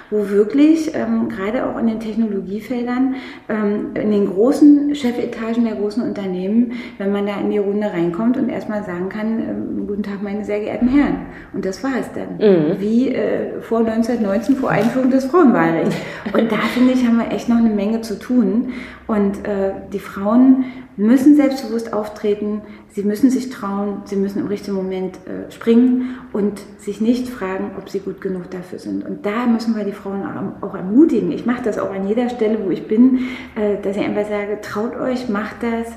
Wo 0.10 0.30
wirklich, 0.30 0.94
ähm, 0.96 1.30
gerade 1.30 1.66
auch 1.66 1.78
in 1.80 1.88
den 1.88 2.00
Technologiefeldern, 2.00 3.16
ähm, 3.50 3.92
in 3.94 4.12
den 4.12 4.28
großen 4.28 4.96
Chefetagen 4.96 5.66
der 5.66 5.76
großen 5.76 6.02
Unternehmen, 6.04 6.74
wenn 6.98 7.12
man 7.12 7.28
da 7.28 7.40
in 7.40 7.52
die 7.52 7.58
Runde 7.58 7.88
reinkommt 7.88 8.38
und 8.38 8.50
erstmal 8.50 8.84
sagen 8.84 9.10
kann, 9.10 9.40
ähm, 9.40 9.88
guten 9.88 10.04
Tag, 10.04 10.24
meine 10.24 10.44
sehr 10.44 10.60
geehrten 10.60 10.88
Herren. 10.88 11.28
Und 11.54 11.66
das 11.66 11.84
war 11.84 11.92
es 12.00 12.08
dann. 12.14 12.38
Mhm. 12.38 12.80
Wie 12.80 13.10
äh, 13.10 13.62
vor 13.62 13.80
1919, 13.80 14.56
vor 14.56 14.70
Einführung 14.70 15.12
des 15.12 15.26
Frauenwahlrechts. 15.26 15.96
Und 16.34 16.52
da 16.52 16.58
finde 16.74 16.94
ich, 16.94 17.06
haben 17.06 17.18
wir 17.18 17.32
echt 17.32 17.50
noch 17.50 17.58
eine 17.58 17.70
Menge 17.70 18.02
zu 18.02 18.20
tun. 18.20 18.74
Und 19.08 19.46
äh, 19.46 19.72
die 19.94 20.00
Frauen 20.00 20.66
müssen 20.98 21.36
selbstbewusst 21.36 21.94
auftreten, 21.94 22.62
sie 22.90 23.04
müssen 23.04 23.30
sich 23.30 23.50
trauen, 23.50 24.02
sie 24.06 24.18
müssen 24.18 24.40
im 24.40 24.48
richtigen 24.48 24.76
Moment 24.76 25.16
äh, 25.28 25.50
springen 25.50 26.18
und 26.34 26.60
sich 26.78 27.00
nicht 27.00 27.30
fragen, 27.30 27.72
ob 27.78 27.90
sie 27.90 28.00
gut 28.00 28.20
genug 28.20 28.52
dafür 28.52 28.80
sind. 28.80 29.06
Und 29.06 29.26
da 29.26 29.46
müssen 29.46 29.78
wir 29.78 29.86
die 29.86 29.94
Frauen 29.94 30.24
auch, 30.62 30.68
auch 30.68 30.76
ermutigen. 30.76 31.32
Ich 31.32 31.46
mache 31.46 31.64
das 31.64 31.80
auch 31.80 31.92
an 31.92 32.08
jeder 32.08 32.30
Stelle, 32.30 32.60
wo 32.66 32.70
ich 32.70 32.88
bin, 32.88 33.20
äh, 33.56 33.82
dass 33.82 33.96
ich 33.96 34.04
einfach 34.04 34.28
sage, 34.28 34.60
traut 34.62 34.98
euch, 34.98 35.30
macht 35.30 35.58
das. 35.62 35.88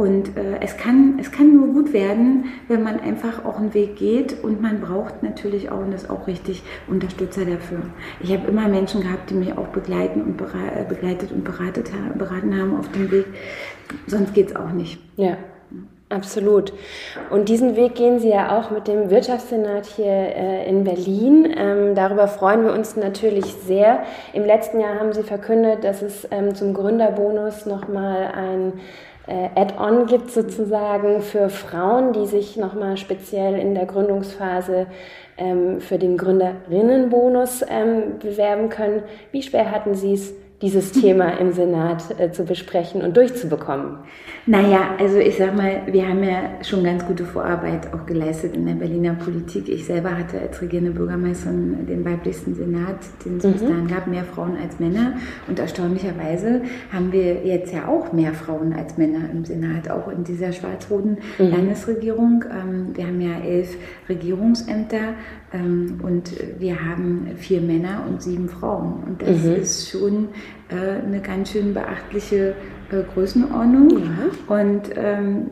Und 0.00 0.34
äh, 0.38 0.60
es, 0.62 0.78
kann, 0.78 1.18
es 1.20 1.30
kann 1.30 1.54
nur 1.54 1.74
gut 1.74 1.92
werden, 1.92 2.46
wenn 2.68 2.82
man 2.82 3.00
einfach 3.00 3.44
auch 3.44 3.58
einen 3.58 3.74
Weg 3.74 3.96
geht 3.96 4.42
und 4.42 4.62
man 4.62 4.80
braucht 4.80 5.22
natürlich 5.22 5.70
auch, 5.70 5.80
und 5.80 5.92
das 5.92 6.04
ist 6.04 6.10
auch 6.10 6.26
richtig, 6.26 6.62
Unterstützer 6.88 7.44
dafür. 7.44 7.80
Ich 8.20 8.32
habe 8.32 8.48
immer 8.48 8.66
Menschen 8.66 9.02
gehabt, 9.02 9.28
die 9.28 9.34
mich 9.34 9.58
auch 9.58 9.66
begleiten 9.66 10.22
und 10.22 10.40
äh, 10.40 10.84
begleitet 10.88 11.32
und 11.32 11.44
beratet, 11.44 11.90
beraten 12.16 12.58
haben 12.58 12.78
auf 12.78 12.90
dem 12.92 13.10
Weg. 13.10 13.26
Sonst 14.06 14.32
geht 14.32 14.48
es 14.48 14.56
auch 14.56 14.70
nicht. 14.70 14.98
Ja. 15.16 15.36
Absolut. 16.08 16.72
Und 17.30 17.48
diesen 17.48 17.76
Weg 17.76 17.94
gehen 17.94 18.18
Sie 18.18 18.30
ja 18.30 18.58
auch 18.58 18.72
mit 18.72 18.88
dem 18.88 19.10
Wirtschaftssenat 19.10 19.86
hier 19.86 20.06
äh, 20.06 20.68
in 20.68 20.82
Berlin. 20.82 21.54
Ähm, 21.56 21.94
darüber 21.94 22.26
freuen 22.26 22.64
wir 22.64 22.72
uns 22.72 22.96
natürlich 22.96 23.54
sehr. 23.54 24.02
Im 24.32 24.44
letzten 24.44 24.80
Jahr 24.80 24.98
haben 24.98 25.12
Sie 25.12 25.22
verkündet, 25.22 25.84
dass 25.84 26.02
es 26.02 26.26
ähm, 26.32 26.56
zum 26.56 26.74
Gründerbonus 26.74 27.64
nochmal 27.66 28.32
ein 28.34 28.72
Add-on 29.26 30.06
gibt 30.06 30.30
sozusagen 30.30 31.20
für 31.20 31.50
Frauen, 31.50 32.12
die 32.12 32.26
sich 32.26 32.56
nochmal 32.56 32.96
speziell 32.96 33.58
in 33.58 33.74
der 33.74 33.86
Gründungsphase 33.86 34.86
ähm, 35.36 35.80
für 35.80 35.98
den 35.98 36.16
Gründerinnenbonus 36.16 37.64
ähm, 37.68 38.18
bewerben 38.18 38.68
können. 38.68 39.02
Wie 39.32 39.42
schwer 39.42 39.70
hatten 39.70 39.94
Sie 39.94 40.14
es, 40.14 40.34
dieses 40.62 40.92
Thema 40.92 41.38
im 41.38 41.52
Senat 41.52 42.18
äh, 42.18 42.32
zu 42.32 42.44
besprechen 42.44 43.02
und 43.02 43.16
durchzubekommen? 43.16 43.98
Naja, 44.46 44.96
also 44.98 45.18
ich 45.18 45.36
sag 45.36 45.54
mal, 45.54 45.82
wir 45.86 46.08
haben 46.08 46.24
ja 46.24 46.62
schon 46.62 46.82
ganz 46.82 47.04
gute 47.06 47.24
Vorarbeit 47.24 47.92
auch 47.92 48.06
geleistet 48.06 48.56
in 48.56 48.66
der 48.66 48.74
Berliner 48.74 49.14
Politik. 49.14 49.68
Ich 49.68 49.84
selber 49.84 50.16
hatte 50.16 50.40
als 50.40 50.60
regierende 50.62 50.92
Bürgermeisterin 50.92 51.86
den 51.86 52.04
weiblichsten 52.04 52.54
Senat, 52.54 52.96
den 53.24 53.36
es 53.36 53.44
mhm. 53.44 53.52
bis 53.52 53.60
dahin 53.60 53.86
gab, 53.86 54.06
mehr 54.06 54.24
Frauen 54.24 54.56
als 54.56 54.80
Männer. 54.80 55.14
Und 55.46 55.58
erstaunlicherweise 55.58 56.62
haben 56.90 57.12
wir 57.12 57.44
jetzt 57.44 57.72
ja 57.72 57.86
auch 57.86 58.12
mehr 58.12 58.32
Frauen 58.32 58.72
als 58.72 58.96
Männer 58.96 59.30
im 59.30 59.44
Senat, 59.44 59.90
auch 59.90 60.08
in 60.08 60.24
dieser 60.24 60.52
schwarz-roten 60.52 61.18
mhm. 61.38 61.50
Landesregierung. 61.50 62.44
Ähm, 62.50 62.96
wir 62.96 63.06
haben 63.06 63.20
ja 63.20 63.38
elf 63.44 63.76
Regierungsämter 64.08 65.14
ähm, 65.52 66.00
und 66.02 66.32
wir 66.58 66.82
haben 66.82 67.28
vier 67.36 67.60
Männer 67.60 68.04
und 68.08 68.22
sieben 68.22 68.48
Frauen. 68.48 69.02
Und 69.06 69.22
das 69.22 69.44
mhm. 69.44 69.54
ist 69.56 69.90
schon 69.90 70.28
äh, 70.70 71.04
eine 71.04 71.20
ganz 71.20 71.52
schön 71.52 71.74
beachtliche 71.74 72.54
äh, 72.90 73.02
Größenordnung. 73.14 73.90
Ja. 73.90 74.56
Und 74.56 74.90
ähm, 74.96 75.50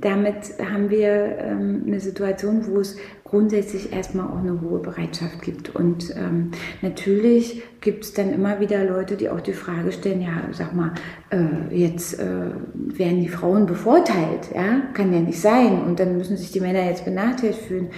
damit 0.00 0.54
haben 0.58 0.90
wir 0.90 1.38
ähm, 1.38 1.82
eine 1.86 2.00
Situation, 2.00 2.66
wo 2.66 2.80
es 2.80 2.96
grundsätzlich 3.30 3.92
erstmal 3.92 4.26
auch 4.26 4.38
eine 4.38 4.60
hohe 4.60 4.80
Bereitschaft 4.80 5.40
gibt. 5.42 5.74
Und 5.74 6.14
ähm, 6.16 6.50
natürlich 6.82 7.62
gibt 7.80 8.04
es 8.04 8.12
dann 8.12 8.32
immer 8.32 8.58
wieder 8.58 8.84
Leute, 8.84 9.16
die 9.16 9.28
auch 9.28 9.40
die 9.40 9.52
Frage 9.52 9.92
stellen, 9.92 10.20
ja, 10.20 10.42
sag 10.50 10.74
mal, 10.74 10.92
äh, 11.30 11.74
jetzt 11.74 12.18
äh, 12.18 12.50
werden 12.74 13.20
die 13.20 13.28
Frauen 13.28 13.66
bevorteilt, 13.66 14.50
ja, 14.54 14.82
kann 14.94 15.12
ja 15.12 15.20
nicht 15.20 15.40
sein. 15.40 15.80
Und 15.82 16.00
dann 16.00 16.16
müssen 16.16 16.36
sich 16.36 16.50
die 16.50 16.60
Männer 16.60 16.84
jetzt 16.84 17.04
benachteiligt 17.04 17.60
fühlen. 17.60 17.90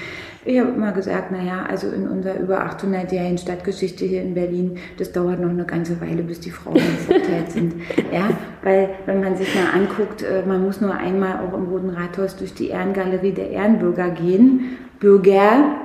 Ich 0.45 0.59
habe 0.59 0.71
immer 0.71 0.93
gesagt, 0.93 1.31
naja, 1.31 1.65
also 1.69 1.89
in 1.89 2.09
unserer 2.09 2.39
über 2.39 2.67
800-jährigen 2.67 3.39
Stadtgeschichte 3.39 4.05
hier 4.05 4.23
in 4.23 4.35
Berlin, 4.35 4.79
das 4.99 5.13
dauert 5.13 5.41
noch 5.41 5.51
eine 5.51 5.65
ganze 5.65 6.01
Weile, 6.01 6.23
bis 6.25 6.41
die 6.41 6.51
Frauen 6.51 6.75
bevorteilt 6.75 7.53
sind. 7.53 7.75
Ja, 8.13 8.29
weil 8.63 8.91
wenn 9.07 9.21
man 9.21 9.37
sich 9.37 9.55
mal 9.55 9.79
anguckt, 9.79 10.23
äh, 10.23 10.43
man 10.47 10.65
muss 10.65 10.81
nur 10.81 10.95
einmal 10.95 11.41
auch 11.41 11.57
im 11.57 11.67
Roten 11.67 11.91
Rathaus 11.91 12.37
durch 12.37 12.55
die 12.55 12.69
Ehrengalerie 12.69 13.33
der 13.33 13.51
Ehrenbürger 13.51 14.11
gehen. 14.11 14.79
Bürger, 15.01 15.77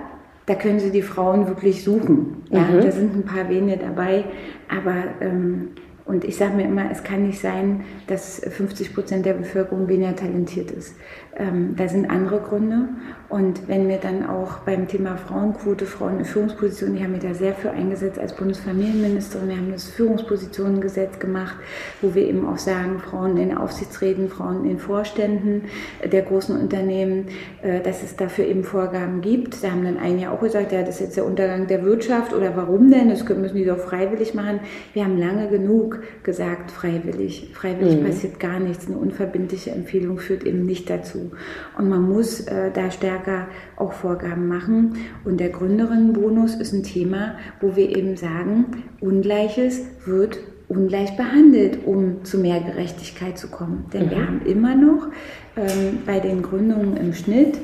da 0.46 0.56
können 0.56 0.80
Sie 0.80 0.92
die 0.92 1.02
Frauen 1.02 1.48
wirklich 1.48 1.84
suchen. 1.84 2.44
Ja, 2.50 2.62
mhm. 2.62 2.82
da 2.82 2.92
sind 2.92 3.16
ein 3.16 3.24
paar 3.24 3.50
wenige 3.50 3.78
dabei, 3.78 4.26
aber 4.70 4.96
ähm, 5.22 5.70
und 6.08 6.24
ich 6.24 6.38
sage 6.38 6.56
mir 6.56 6.64
immer, 6.64 6.90
es 6.90 7.04
kann 7.04 7.28
nicht 7.28 7.40
sein, 7.40 7.84
dass 8.08 8.40
50 8.40 8.94
Prozent 8.94 9.26
der 9.26 9.34
Bevölkerung 9.34 9.90
weniger 9.90 10.16
talentiert 10.16 10.72
ist. 10.72 10.96
Ähm, 11.36 11.76
da 11.76 11.88
sind 11.88 12.10
andere 12.10 12.40
Gründe. 12.40 12.90
Und 13.30 13.68
wenn 13.68 13.90
wir 13.90 13.98
dann 13.98 14.26
auch 14.26 14.60
beim 14.60 14.88
Thema 14.88 15.18
Frauenquote, 15.18 15.86
Frauen 15.86 16.20
in 16.20 16.26
Führungspositionen, 16.26 16.96
ich 16.96 17.04
habe 17.04 17.14
mich 17.14 17.22
da 17.22 17.34
sehr 17.34 17.54
für 17.54 17.72
eingesetzt 17.72 18.18
als 18.18 18.34
Bundesfamilienministerin. 18.34 19.50
Wir 19.50 19.58
haben 19.58 19.72
das 19.72 19.90
Führungspositionengesetz 19.90 21.20
gemacht, 21.20 21.58
wo 22.02 22.16
wir 22.16 22.26
eben 22.26 22.48
auch 22.48 22.58
sagen, 22.58 23.00
Frauen 23.00 23.36
in 23.38 23.56
Aufsichtsräten, 23.56 24.30
Frauen 24.30 24.66
in 24.66 24.80
Vorständen 24.80 25.64
der 26.04 26.22
großen 26.22 26.60
Unternehmen, 26.60 27.28
äh, 27.62 27.82
dass 27.82 28.02
es 28.02 28.16
dafür 28.16 28.46
eben 28.46 28.64
Vorgaben 28.64 29.20
gibt. 29.22 29.62
Da 29.62 29.72
haben 29.72 29.84
dann 29.84 29.98
einige 29.98 30.32
auch 30.32 30.40
gesagt, 30.40 30.72
ja, 30.72 30.82
das 30.82 30.96
ist 30.96 31.02
jetzt 31.02 31.18
der 31.18 31.26
Untergang 31.26 31.68
der 31.68 31.84
Wirtschaft 31.84 32.34
oder 32.34 32.56
warum 32.56 32.90
denn? 32.90 33.10
Das 33.10 33.28
müssen 33.28 33.58
die 33.58 33.66
doch 33.66 33.78
freiwillig 33.78 34.34
machen. 34.34 34.62
Wir 34.94 35.04
haben 35.04 35.20
lange 35.20 35.50
genug 35.50 35.97
gesagt, 36.24 36.72
freiwillig. 36.72 37.52
Freiwillig 37.54 38.00
mhm. 38.00 38.06
passiert 38.06 38.40
gar 38.40 38.60
nichts. 38.60 38.88
Eine 38.88 38.98
unverbindliche 38.98 39.72
Empfehlung 39.72 40.20
führt 40.20 40.44
eben 40.44 40.66
nicht 40.66 40.90
dazu. 40.90 41.32
Und 41.78 41.90
man 41.90 42.02
muss 42.02 42.42
äh, 42.42 42.72
da 42.74 42.92
stärker 42.92 43.48
auch 43.76 43.94
Vorgaben 43.94 44.48
machen. 44.48 44.98
Und 45.26 45.40
der 45.40 45.50
Gründerinnenbonus 45.50 46.56
ist 46.56 46.74
ein 46.74 46.84
Thema, 46.84 47.36
wo 47.62 47.76
wir 47.76 47.96
eben 47.96 48.18
sagen, 48.18 48.66
Ungleiches 49.00 49.82
wird 50.06 50.40
ungleich 50.68 51.16
behandelt, 51.16 51.80
um 51.86 52.26
zu 52.26 52.40
mehr 52.40 52.60
Gerechtigkeit 52.60 53.38
zu 53.38 53.48
kommen. 53.48 53.86
Denn 53.94 54.08
mhm. 54.08 54.10
wir 54.10 54.28
haben 54.28 54.42
immer 54.46 54.76
noch 54.76 55.08
ähm, 55.56 56.00
bei 56.06 56.20
den 56.20 56.42
Gründungen 56.42 56.98
im 56.98 57.14
Schnitt, 57.14 57.58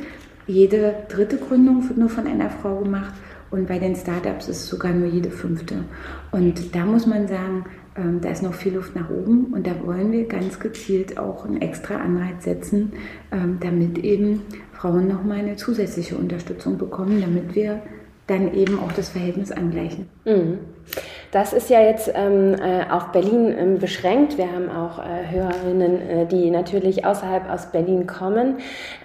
jede 0.46 0.96
dritte 1.08 1.38
Gründung 1.38 1.88
wird 1.88 1.98
nur 1.98 2.10
von 2.10 2.28
einer 2.28 2.50
Frau 2.50 2.80
gemacht 2.80 3.14
und 3.50 3.68
bei 3.68 3.80
den 3.80 3.96
Startups 3.96 4.50
ist 4.50 4.62
es 4.62 4.68
sogar 4.68 4.92
nur 4.92 5.08
jede 5.08 5.32
fünfte. 5.32 5.86
Und 6.32 6.76
da 6.76 6.86
muss 6.86 7.06
man 7.06 7.28
sagen, 7.28 7.66
ähm, 7.96 8.22
da 8.22 8.30
ist 8.30 8.44
noch 8.44 8.54
viel 8.54 8.74
Luft 8.74 8.96
nach 8.96 9.10
oben 9.10 9.54
und 9.54 9.68
da 9.68 9.72
wollen 9.86 10.12
wir 10.12 10.28
ganz 10.28 10.60
gezielt 10.60 11.18
auch 11.18 11.46
einen 11.46 11.62
extra 11.62 11.98
Anreiz 11.98 12.44
setzen, 12.44 12.94
ähm, 13.32 13.58
damit 13.60 14.00
eben 14.00 14.42
Frauen 14.74 15.08
nochmal 15.08 15.40
eine 15.40 15.56
zusätzliche 15.56 16.18
Unterstützung 16.18 16.78
bekommen, 16.78 17.22
damit 17.22 17.56
wir 17.56 17.82
dann 18.34 18.54
eben 18.54 18.80
auch 18.80 18.92
das 18.92 19.10
Verhältnis 19.10 19.52
angleichen. 19.52 20.10
Mhm. 20.26 20.60
Das 21.32 21.52
ist 21.52 21.72
ja 21.72 21.82
jetzt 21.82 22.12
ähm, 22.14 22.54
äh, 22.54 22.92
auf 22.92 23.12
Berlin 23.12 23.56
ähm, 23.58 23.80
beschränkt. 23.80 24.38
Wir 24.38 24.52
haben 24.52 24.70
auch 24.70 25.00
äh, 25.00 25.32
Hörerinnen, 25.32 26.10
äh, 26.10 26.26
die 26.28 26.52
natürlich 26.52 27.06
außerhalb 27.06 27.50
aus 27.50 27.72
Berlin 27.72 28.06
kommen. 28.06 28.58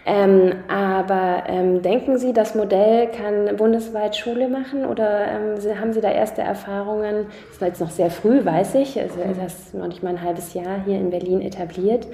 Ähm, 0.04 0.52
aber 0.68 1.44
ähm, 1.46 1.80
denken 1.80 2.18
Sie, 2.18 2.34
das 2.34 2.54
Modell 2.54 3.08
kann 3.08 3.56
bundesweit 3.56 4.14
Schule 4.14 4.48
machen 4.48 4.84
oder 4.84 5.26
ähm, 5.26 5.80
haben 5.80 5.94
Sie 5.94 6.02
da 6.02 6.10
erste 6.10 6.42
Erfahrungen? 6.42 7.28
Das 7.46 7.54
ist 7.54 7.62
jetzt 7.62 7.80
noch 7.80 7.90
sehr 7.90 8.10
früh, 8.10 8.44
weiß 8.44 8.74
ich. 8.74 9.00
Also, 9.00 9.16
das 9.40 9.54
ist 9.54 9.74
noch 9.74 9.86
nicht 9.86 10.02
mal 10.02 10.10
ein 10.10 10.22
halbes 10.22 10.52
Jahr 10.52 10.82
hier 10.84 10.98
in 10.98 11.08
Berlin 11.08 11.40
etabliert. 11.40 12.06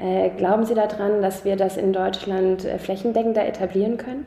Äh, 0.00 0.30
glauben 0.38 0.64
Sie 0.64 0.74
daran, 0.74 1.20
dass 1.20 1.44
wir 1.44 1.56
das 1.56 1.76
in 1.76 1.92
Deutschland 1.92 2.64
äh, 2.64 2.78
flächendeckender 2.78 3.46
etablieren 3.46 3.98
können? 3.98 4.24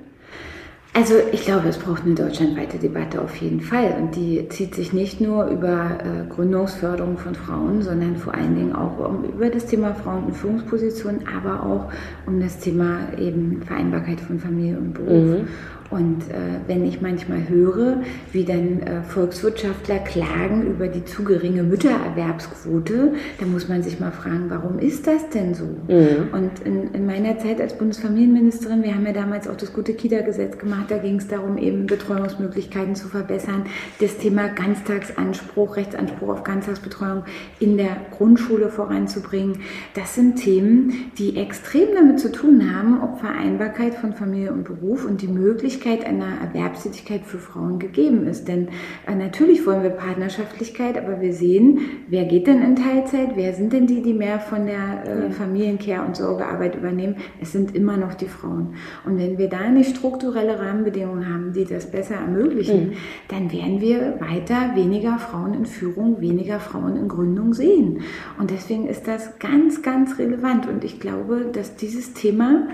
Also 0.94 1.14
ich 1.32 1.46
glaube, 1.46 1.70
es 1.70 1.78
braucht 1.78 2.04
eine 2.04 2.16
deutschlandweite 2.16 2.78
Debatte 2.78 3.22
auf 3.22 3.38
jeden 3.38 3.62
Fall. 3.62 3.96
Und 3.98 4.16
die 4.16 4.48
zieht 4.50 4.76
sich 4.76 4.92
nicht 4.92 5.22
nur 5.22 5.46
über 5.46 5.98
äh, 6.04 6.28
Gründungsförderung 6.30 7.18
von 7.18 7.34
Frauen, 7.34 7.82
sondern 7.82 8.18
vor 8.18 8.34
allen 8.34 8.56
Dingen 8.56 8.76
auch 8.76 9.00
über 9.24 9.50
das 9.50 9.66
Thema 9.68 9.94
Frauen 9.96 10.28
in 10.28 10.34
Führungspositionen, 10.34 11.22
aber 11.34 11.64
auch 11.64 11.92
um 12.26 12.42
das 12.42 12.60
Thema 12.60 13.08
eben 13.18 13.62
Vereinbarkeit 13.66 14.20
von 14.20 14.40
Familie 14.40 14.78
und 14.78 14.94
Beruf. 14.94 15.40
Mhm. 15.40 15.48
Und 15.92 16.22
äh, 16.30 16.62
wenn 16.68 16.86
ich 16.86 17.02
manchmal 17.02 17.50
höre, 17.50 17.98
wie 18.32 18.46
dann 18.46 18.80
äh, 18.80 19.04
Volkswirtschaftler 19.04 20.00
klagen 20.00 20.66
über 20.66 20.88
die 20.88 21.04
zu 21.04 21.26
geringe 21.26 21.64
Müttererwerbsquote, 21.64 23.14
dann 23.40 23.52
muss 23.52 23.68
man 23.68 23.84
sich 23.84 24.00
mal 24.00 24.12
fragen, 24.12 24.46
warum 24.48 24.80
ist 24.80 25.06
das 25.06 25.30
denn 25.30 25.54
so? 25.54 25.66
Mhm. 25.66 26.30
Und 26.32 26.52
in, 26.64 26.94
in, 26.94 27.06
meiner 27.06 27.38
Zeit 27.40 27.60
als 27.60 27.78
Bundesfamilienministerin, 27.78 28.84
wir 28.84 28.96
haben 28.96 29.06
ja 29.06 29.12
damals 29.12 29.50
auch 29.50 29.58
das 29.58 29.74
gute 29.74 29.94
Kita-Gesetz 29.94 30.58
gemacht, 30.58 30.86
da 30.88 30.98
ging 30.98 31.18
es 31.18 31.28
darum, 31.28 31.58
eben 31.58 31.88
Betreuungsmöglichkeiten 31.88 32.96
zu 32.96 33.10
verbessern, 33.10 33.66
das 34.00 34.18
Thema 34.18 34.48
Ganztagsanspruch, 34.48 35.76
Rechtsanspruch 35.76 36.30
auf 36.30 36.44
Ganztagsbetreuung 36.46 37.24
in 37.60 37.76
der 37.76 37.98
Grundschule 38.12 38.70
voranzubringen. 38.70 39.58
Das 39.94 40.16
sind 40.16 40.38
Themen, 40.38 41.12
die 41.18 41.36
extrem 41.36 41.90
damit 41.94 42.22
zu 42.22 42.32
tun 42.32 42.74
haben, 42.74 43.02
ob 43.02 43.20
Vereinbarkeit 43.20 43.96
von 43.96 44.14
Familie 44.14 44.54
und 44.54 44.64
Beruf 44.64 45.06
und 45.06 45.22
die 45.22 45.28
Möglichkeit, 45.28 45.81
Möglichkeit 45.82 46.06
einer 46.06 46.42
Erwerbstätigkeit 46.42 47.26
für 47.26 47.40
Frauen 47.40 47.80
gegeben 47.80 48.28
ist. 48.28 48.48
Denn 48.48 48.70
äh, 49.08 49.16
natürlich 49.16 49.66
wollen 49.66 49.84
wir 49.84 49.90
Partnerschaftlichkeit, 49.90 50.98
aber 50.98 51.22
wir 51.22 51.34
sehen, 51.34 51.80
wer 52.08 52.26
geht 52.26 52.48
denn 52.48 52.62
in 52.62 52.76
Teilzeit, 52.76 53.32
wer 53.36 53.54
sind 53.54 53.74
denn 53.74 53.88
die, 53.88 54.02
die 54.02 54.14
mehr 54.14 54.40
von 54.40 54.66
der 54.66 55.04
äh. 55.06 55.32
Familiencare- 55.32 56.06
und 56.06 56.16
Sorgearbeit 56.16 56.76
übernehmen. 56.76 57.16
Es 57.42 57.52
sind 57.52 57.76
immer 57.76 57.98
noch 57.98 58.14
die 58.14 58.28
Frauen. 58.28 58.76
Und 59.06 59.18
wenn 59.18 59.38
wir 59.38 59.50
da 59.50 59.70
nicht 59.70 59.98
strukturelle 59.98 60.60
Rahmenbedingungen 60.60 61.28
haben, 61.28 61.54
die 61.54 61.66
das 61.66 61.90
besser 61.90 62.16
ermöglichen, 62.16 62.90
mhm. 62.90 62.94
dann 63.30 63.52
werden 63.52 63.82
wir 63.82 64.20
weiter 64.20 64.76
weniger 64.76 65.18
Frauen 65.18 65.54
in 65.54 65.66
Führung, 65.66 66.22
weniger 66.22 66.60
Frauen 66.60 66.96
in 66.96 67.08
Gründung 67.08 67.54
sehen. 67.54 68.02
Und 68.38 68.52
deswegen 68.52 68.88
ist 68.88 69.08
das 69.08 69.40
ganz, 69.40 69.82
ganz 69.82 70.20
relevant. 70.20 70.68
Und 70.68 70.84
ich 70.84 71.00
glaube, 71.00 71.50
dass 71.52 71.76
dieses 71.76 72.14
Thema 72.14 72.68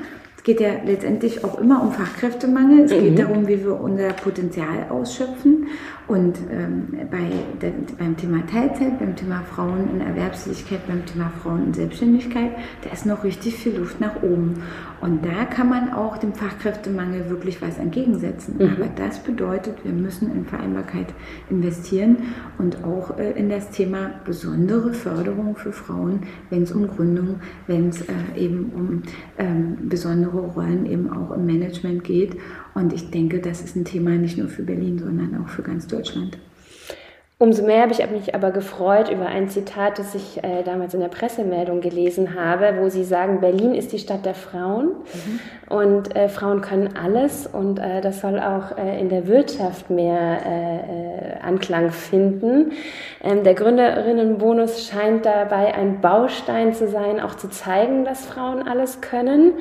geht 0.44 0.62
ja 0.62 0.70
letztendlich 0.86 1.44
auch 1.44 1.60
immer 1.60 1.82
um 1.82 1.92
Fachkräftemangel. 1.92 2.86
Es 2.86 2.92
mhm. 2.92 3.02
geht 3.02 3.20
darum, 3.20 3.48
wie 3.48 3.64
wir 3.64 3.80
unser 3.80 4.10
Potenzial 4.14 4.88
ausschöpfen. 4.90 5.68
Und 6.08 6.38
ähm, 6.50 6.88
bei, 7.12 7.30
der, 7.62 7.74
beim 7.98 8.16
Thema 8.16 8.46
Teilzeit, 8.48 8.98
beim 8.98 9.14
Thema 9.18 9.42
Frauen 9.42 9.90
in 9.94 10.00
Erwerbstätigkeit, 10.00 10.88
beim 10.88 11.06
Thema 11.06 11.30
Frauen 11.44 11.66
in 11.66 11.74
Selbstständigkeit, 11.74 12.52
da 12.82 12.92
ist 12.92 13.06
noch 13.06 13.26
richtig 13.26 13.56
viel 13.56 13.76
Luft 13.76 14.00
nach 14.00 14.24
oben. 14.24 14.64
Und 15.02 15.26
da 15.26 15.44
kann 15.44 15.68
man 15.68 15.92
auch 15.92 16.18
dem 16.18 16.34
Fachkräftemangel 16.34 17.30
wirklich 17.30 17.62
was 17.62 17.78
entgegensetzen. 17.78 18.56
Mhm. 18.58 18.78
Aber 18.78 18.86
das 18.96 19.20
bedeutet, 19.20 19.84
wir 19.84 19.92
müssen 19.92 20.32
in 20.32 20.46
Vereinbarkeit 20.46 21.08
investieren 21.50 22.18
und 22.58 22.86
auch 22.86 23.18
äh, 23.18 23.32
in 23.32 23.50
das 23.50 23.70
Thema 23.72 24.12
besondere 24.24 24.94
Förderung 24.94 25.58
für 25.58 25.74
Frauen, 25.74 26.22
wenn 26.50 26.64
es 26.64 26.72
um 26.72 26.88
Gründung, 26.88 27.42
wenn 27.68 27.90
es 27.90 28.02
äh, 28.02 28.14
eben 28.38 28.72
um 28.74 29.04
ähm, 29.38 29.78
besondere 29.90 30.37
Rollen 30.40 30.86
eben 30.86 31.12
auch 31.12 31.32
im 31.32 31.46
Management 31.46 32.04
geht. 32.04 32.38
Und 32.74 32.94
ich 32.94 33.12
denke, 33.12 33.40
das 33.40 33.62
ist 33.62 33.76
ein 33.76 33.86
Thema 33.86 34.12
nicht 34.12 34.38
nur 34.38 34.48
für 34.48 34.64
Berlin, 34.64 35.00
sondern 35.00 35.44
auch 35.44 35.50
für 35.50 35.64
ganz 35.64 35.88
Deutschland. 35.88 36.38
Umso 37.40 37.64
mehr 37.64 37.84
habe 37.84 37.92
ich 37.92 38.10
mich 38.10 38.34
aber 38.34 38.50
gefreut 38.50 39.12
über 39.12 39.28
ein 39.28 39.48
Zitat, 39.48 40.00
das 40.00 40.16
ich 40.16 40.44
äh, 40.44 40.64
damals 40.64 40.96
in 40.96 41.02
der 41.02 41.08
Pressemeldung 41.08 41.82
gelesen 41.82 42.34
habe, 42.34 42.78
wo 42.80 42.90
Sie 42.90 43.04
sagen, 43.04 43.42
Berlin 43.42 43.76
ist 43.76 43.92
die 43.94 44.00
Stadt 44.00 44.26
der 44.26 44.34
Frauen 44.34 44.88
mhm. 44.88 45.40
und 45.70 46.16
äh, 46.16 46.30
Frauen 46.30 46.62
können 46.62 46.96
alles 46.98 47.46
und 47.46 47.78
äh, 47.78 48.02
das 48.02 48.22
soll 48.22 48.40
auch 48.40 48.76
äh, 48.76 49.00
in 49.00 49.10
der 49.10 49.28
Wirtschaft 49.28 49.92
mehr 49.92 50.40
äh, 50.48 51.36
äh, 51.36 51.40
Anklang 51.44 51.92
finden. 51.92 52.72
Ähm, 53.24 53.44
der 53.44 53.54
Gründerinnenbonus 53.54 54.88
scheint 54.90 55.28
dabei 55.28 55.76
ein 55.76 56.02
Baustein 56.02 56.74
zu 56.74 56.88
sein, 56.88 57.20
auch 57.20 57.36
zu 57.36 57.52
zeigen, 57.52 58.04
dass 58.04 58.26
Frauen 58.26 58.68
alles 58.68 59.00
können. 59.02 59.54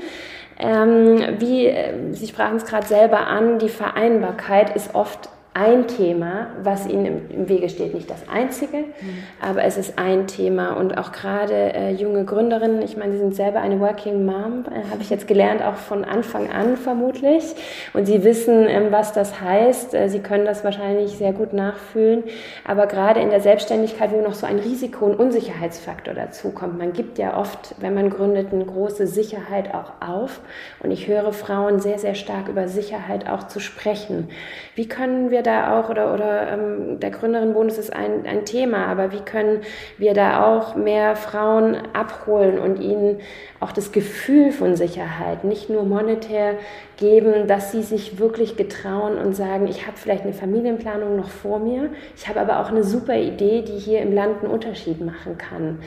Ähm, 0.58 1.36
wie, 1.38 1.72
Sie 2.12 2.26
sprachen 2.26 2.56
es 2.56 2.64
gerade 2.64 2.86
selber 2.86 3.26
an, 3.26 3.58
die 3.58 3.68
Vereinbarkeit 3.68 4.74
ist 4.74 4.94
oft 4.94 5.28
ein 5.56 5.88
Thema, 5.88 6.48
was 6.62 6.86
ihnen 6.86 7.30
im, 7.30 7.48
Wege 7.48 7.70
steht. 7.70 7.94
Nicht 7.94 8.10
das 8.10 8.28
einzige, 8.28 8.76
mhm. 8.76 9.22
aber 9.40 9.64
es 9.64 9.78
ist 9.78 9.98
ein 9.98 10.26
Thema. 10.26 10.74
Und 10.74 10.98
auch 10.98 11.12
gerade 11.12 11.54
äh, 11.54 11.92
junge 11.92 12.26
Gründerinnen, 12.26 12.82
ich 12.82 12.98
meine, 12.98 13.12
sie 13.12 13.18
sind 13.18 13.34
selber 13.34 13.60
eine 13.60 13.80
Working 13.80 14.26
Mom, 14.26 14.66
äh, 14.66 14.90
habe 14.90 15.00
ich 15.00 15.08
jetzt 15.08 15.26
gelernt, 15.26 15.62
auch 15.62 15.76
von 15.76 16.04
Anfang 16.04 16.50
an 16.50 16.76
vermutlich. 16.76 17.54
Und 17.94 18.04
sie 18.04 18.22
wissen, 18.22 18.66
ähm, 18.68 18.88
was 18.90 19.14
das 19.14 19.40
heißt. 19.40 19.94
Äh, 19.94 20.10
sie 20.10 20.18
können 20.18 20.44
das 20.44 20.62
wahrscheinlich 20.62 21.12
sehr 21.12 21.32
gut 21.32 21.54
nachfühlen. 21.54 22.24
Aber 22.64 22.86
gerade 22.86 23.20
in 23.20 23.30
der 23.30 23.40
Selbstständigkeit, 23.40 24.12
wo 24.12 24.20
noch 24.20 24.34
so 24.34 24.46
ein 24.46 24.58
Risiko- 24.58 25.06
und 25.06 25.18
Unsicherheitsfaktor 25.18 26.12
dazukommt, 26.12 26.76
man 26.76 26.92
gibt 26.92 27.16
ja 27.16 27.38
oft, 27.38 27.76
wenn 27.78 27.94
man 27.94 28.10
gründet, 28.10 28.52
eine 28.52 28.66
große 28.66 29.06
Sicherheit 29.06 29.72
auch 29.72 30.06
auf. 30.06 30.40
Und 30.80 30.90
ich 30.90 31.06
höre 31.06 31.32
Frauen 31.32 31.80
sehr, 31.80 31.98
sehr 31.98 32.14
stark 32.14 32.48
über 32.48 32.68
Sicherheit 32.68 33.26
auch 33.26 33.44
zu 33.44 33.58
sprechen. 33.58 34.28
Wie 34.74 34.86
können 34.86 35.30
wir 35.30 35.45
da 35.46 35.78
auch, 35.78 35.88
oder, 35.88 36.12
oder 36.12 36.52
ähm, 36.52 37.00
der 37.00 37.10
Gründerinnenbonus 37.10 37.78
ist 37.78 37.92
ein, 37.92 38.26
ein 38.26 38.44
Thema, 38.44 38.86
aber 38.86 39.12
wie 39.12 39.20
können 39.20 39.60
wir 39.98 40.14
da 40.14 40.44
auch 40.44 40.74
mehr 40.76 41.16
Frauen 41.16 41.76
abholen 41.92 42.58
und 42.58 42.80
ihnen 42.80 43.20
auch 43.60 43.72
das 43.72 43.92
Gefühl 43.92 44.52
von 44.52 44.76
Sicherheit, 44.76 45.44
nicht 45.44 45.70
nur 45.70 45.84
monetär 45.84 46.54
geben, 46.96 47.46
dass 47.46 47.72
sie 47.72 47.82
sich 47.82 48.18
wirklich 48.18 48.56
getrauen 48.56 49.18
und 49.18 49.34
sagen, 49.34 49.66
ich 49.66 49.86
habe 49.86 49.96
vielleicht 49.96 50.24
eine 50.24 50.32
Familienplanung 50.32 51.16
noch 51.16 51.30
vor 51.30 51.58
mir, 51.58 51.90
ich 52.16 52.28
habe 52.28 52.40
aber 52.40 52.60
auch 52.60 52.70
eine 52.70 52.84
super 52.84 53.16
Idee, 53.16 53.62
die 53.62 53.78
hier 53.78 54.00
im 54.00 54.12
Land 54.12 54.42
einen 54.42 54.52
Unterschied 54.52 55.00
machen 55.00 55.38
kann. 55.38 55.78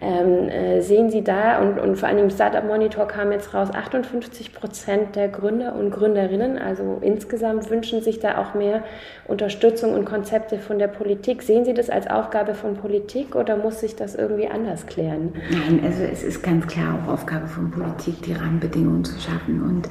Ähm, 0.00 0.48
äh, 0.48 0.80
sehen 0.82 1.10
Sie 1.10 1.24
da, 1.24 1.60
und, 1.60 1.78
und 1.78 1.96
vor 1.96 2.08
allem 2.08 2.18
im 2.18 2.30
Startup 2.30 2.64
Monitor 2.64 3.06
kam 3.06 3.32
jetzt 3.32 3.54
raus, 3.54 3.68
58 3.72 4.52
Prozent 4.52 5.16
der 5.16 5.28
Gründer 5.28 5.74
und 5.74 5.90
Gründerinnen, 5.90 6.58
also 6.58 6.98
insgesamt 7.00 7.70
wünschen 7.70 8.02
sich 8.02 8.20
da 8.20 8.38
auch 8.38 8.54
mehr 8.54 8.82
Unterstützung 9.26 9.94
und 9.94 10.04
Konzepte 10.04 10.58
von 10.58 10.78
der 10.78 10.88
Politik. 10.88 11.42
Sehen 11.42 11.64
Sie 11.64 11.74
das 11.74 11.90
als 11.90 12.06
Aufgabe 12.08 12.54
von 12.54 12.74
Politik 12.74 13.34
oder 13.34 13.56
muss 13.56 13.80
sich 13.80 13.96
das 13.96 14.14
irgendwie 14.14 14.48
anders 14.48 14.86
klären? 14.86 15.32
Nein, 15.50 15.80
also 15.84 16.02
es 16.02 16.22
ist 16.22 16.42
ganz 16.42 16.66
klar 16.66 16.98
auch 17.02 17.12
Aufgabe 17.12 17.46
von 17.46 17.70
Politik, 17.70 18.22
die 18.22 18.32
Rahmenbedingungen 18.32 19.04
zu 19.04 19.18
schaffen. 19.18 19.62
Und 19.62 19.88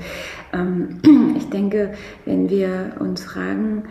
ähm, 0.53 1.35
ich 1.38 1.50
denke, 1.50 1.93
wenn 2.25 2.50
wir 2.50 2.93
uns 3.00 3.24
fragen, 3.24 3.83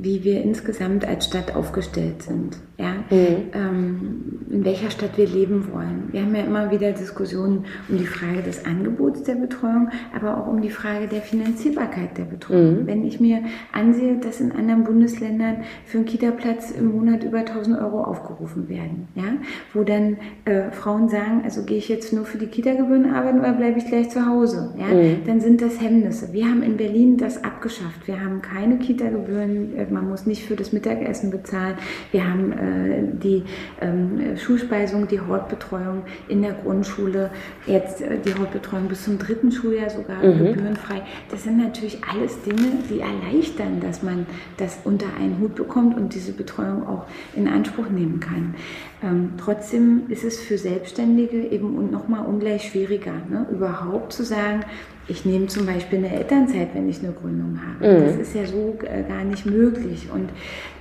wie 0.00 0.24
wir 0.24 0.42
insgesamt 0.42 1.06
als 1.06 1.26
Stadt 1.26 1.54
aufgestellt 1.54 2.22
sind. 2.22 2.56
Ja? 2.78 2.92
Mhm. 3.10 3.50
Ähm, 3.52 4.22
in 4.50 4.64
welcher 4.64 4.90
Stadt 4.90 5.16
wir 5.16 5.26
leben 5.26 5.72
wollen. 5.72 6.08
Wir 6.10 6.22
haben 6.22 6.34
ja 6.34 6.42
immer 6.42 6.70
wieder 6.70 6.92
Diskussionen 6.92 7.64
um 7.88 7.98
die 7.98 8.06
Frage 8.06 8.42
des 8.42 8.64
Angebots 8.64 9.22
der 9.22 9.34
Betreuung, 9.34 9.90
aber 10.14 10.38
auch 10.38 10.46
um 10.46 10.60
die 10.60 10.70
Frage 10.70 11.06
der 11.06 11.20
Finanzierbarkeit 11.20 12.16
der 12.18 12.24
Betreuung. 12.24 12.82
Mhm. 12.82 12.86
Wenn 12.86 13.04
ich 13.04 13.20
mir 13.20 13.42
ansehe, 13.72 14.16
dass 14.18 14.40
in 14.40 14.52
anderen 14.52 14.84
Bundesländern 14.84 15.58
für 15.84 15.98
einen 15.98 16.06
Kita-Platz 16.06 16.70
im 16.72 16.92
Monat 16.92 17.24
über 17.24 17.38
1000 17.38 17.78
Euro 17.78 18.02
aufgerufen 18.02 18.68
werden, 18.68 19.08
ja? 19.14 19.34
wo 19.74 19.84
dann 19.84 20.16
äh, 20.44 20.70
Frauen 20.70 21.08
sagen, 21.08 21.42
also 21.44 21.64
gehe 21.64 21.78
ich 21.78 21.88
jetzt 21.88 22.12
nur 22.12 22.24
für 22.24 22.38
die 22.38 22.46
Kita-Gebühren 22.46 23.12
arbeiten 23.12 23.40
oder 23.40 23.52
bleibe 23.52 23.78
ich 23.78 23.86
gleich 23.86 24.10
zu 24.10 24.26
Hause, 24.26 24.74
ja? 24.78 24.86
Mhm. 24.86 25.24
dann 25.26 25.40
sind 25.40 25.60
das 25.60 25.80
Hemmnisse. 25.80 26.32
Wir 26.32 26.46
haben 26.46 26.62
in 26.62 26.76
Berlin 26.76 27.16
das 27.16 27.44
abgeschafft. 27.44 28.06
Wir 28.06 28.20
haben 28.20 28.42
keine 28.42 28.78
Kita-Gebühren 28.78 29.76
äh, 29.76 29.79
man 29.90 30.08
muss 30.08 30.26
nicht 30.26 30.44
für 30.44 30.56
das 30.56 30.72
Mittagessen 30.72 31.30
bezahlen. 31.30 31.76
Wir 32.12 32.28
haben 32.28 32.52
äh, 32.52 33.02
die 33.22 33.44
ähm, 33.80 34.36
Schulspeisung, 34.36 35.08
die 35.08 35.20
Hortbetreuung 35.20 36.02
in 36.28 36.42
der 36.42 36.52
Grundschule, 36.52 37.30
jetzt 37.66 38.02
äh, 38.02 38.18
die 38.24 38.34
Hortbetreuung 38.34 38.88
bis 38.88 39.04
zum 39.04 39.18
dritten 39.18 39.52
Schuljahr 39.52 39.90
sogar 39.90 40.22
mhm. 40.22 40.38
gebührenfrei. 40.38 41.02
Das 41.30 41.44
sind 41.44 41.58
natürlich 41.58 41.98
alles 42.04 42.42
Dinge, 42.42 42.82
die 42.88 43.00
erleichtern, 43.00 43.80
dass 43.80 44.02
man 44.02 44.26
das 44.56 44.78
unter 44.84 45.06
einen 45.18 45.38
Hut 45.40 45.54
bekommt 45.54 45.96
und 45.96 46.14
diese 46.14 46.32
Betreuung 46.32 46.86
auch 46.86 47.06
in 47.34 47.48
Anspruch 47.48 47.88
nehmen 47.88 48.20
kann. 48.20 48.54
Ähm, 49.02 49.32
trotzdem 49.38 50.02
ist 50.08 50.24
es 50.24 50.40
für 50.40 50.58
Selbstständige 50.58 51.48
eben 51.48 51.90
nochmal 51.90 52.26
ungleich 52.26 52.68
schwieriger, 52.68 53.14
ne? 53.30 53.46
überhaupt 53.50 54.12
zu 54.12 54.24
sagen, 54.24 54.60
ich 55.08 55.24
nehme 55.24 55.46
zum 55.46 55.66
Beispiel 55.66 55.98
eine 55.98 56.14
Elternzeit, 56.14 56.68
wenn 56.74 56.88
ich 56.88 57.02
eine 57.02 57.12
Gründung 57.12 57.58
habe. 57.66 58.00
Mhm. 58.00 58.06
Das 58.06 58.16
ist 58.16 58.34
ja 58.34 58.46
so 58.46 58.78
äh, 58.84 59.02
gar 59.02 59.24
nicht 59.24 59.46
möglich. 59.46 60.08
Und 60.12 60.28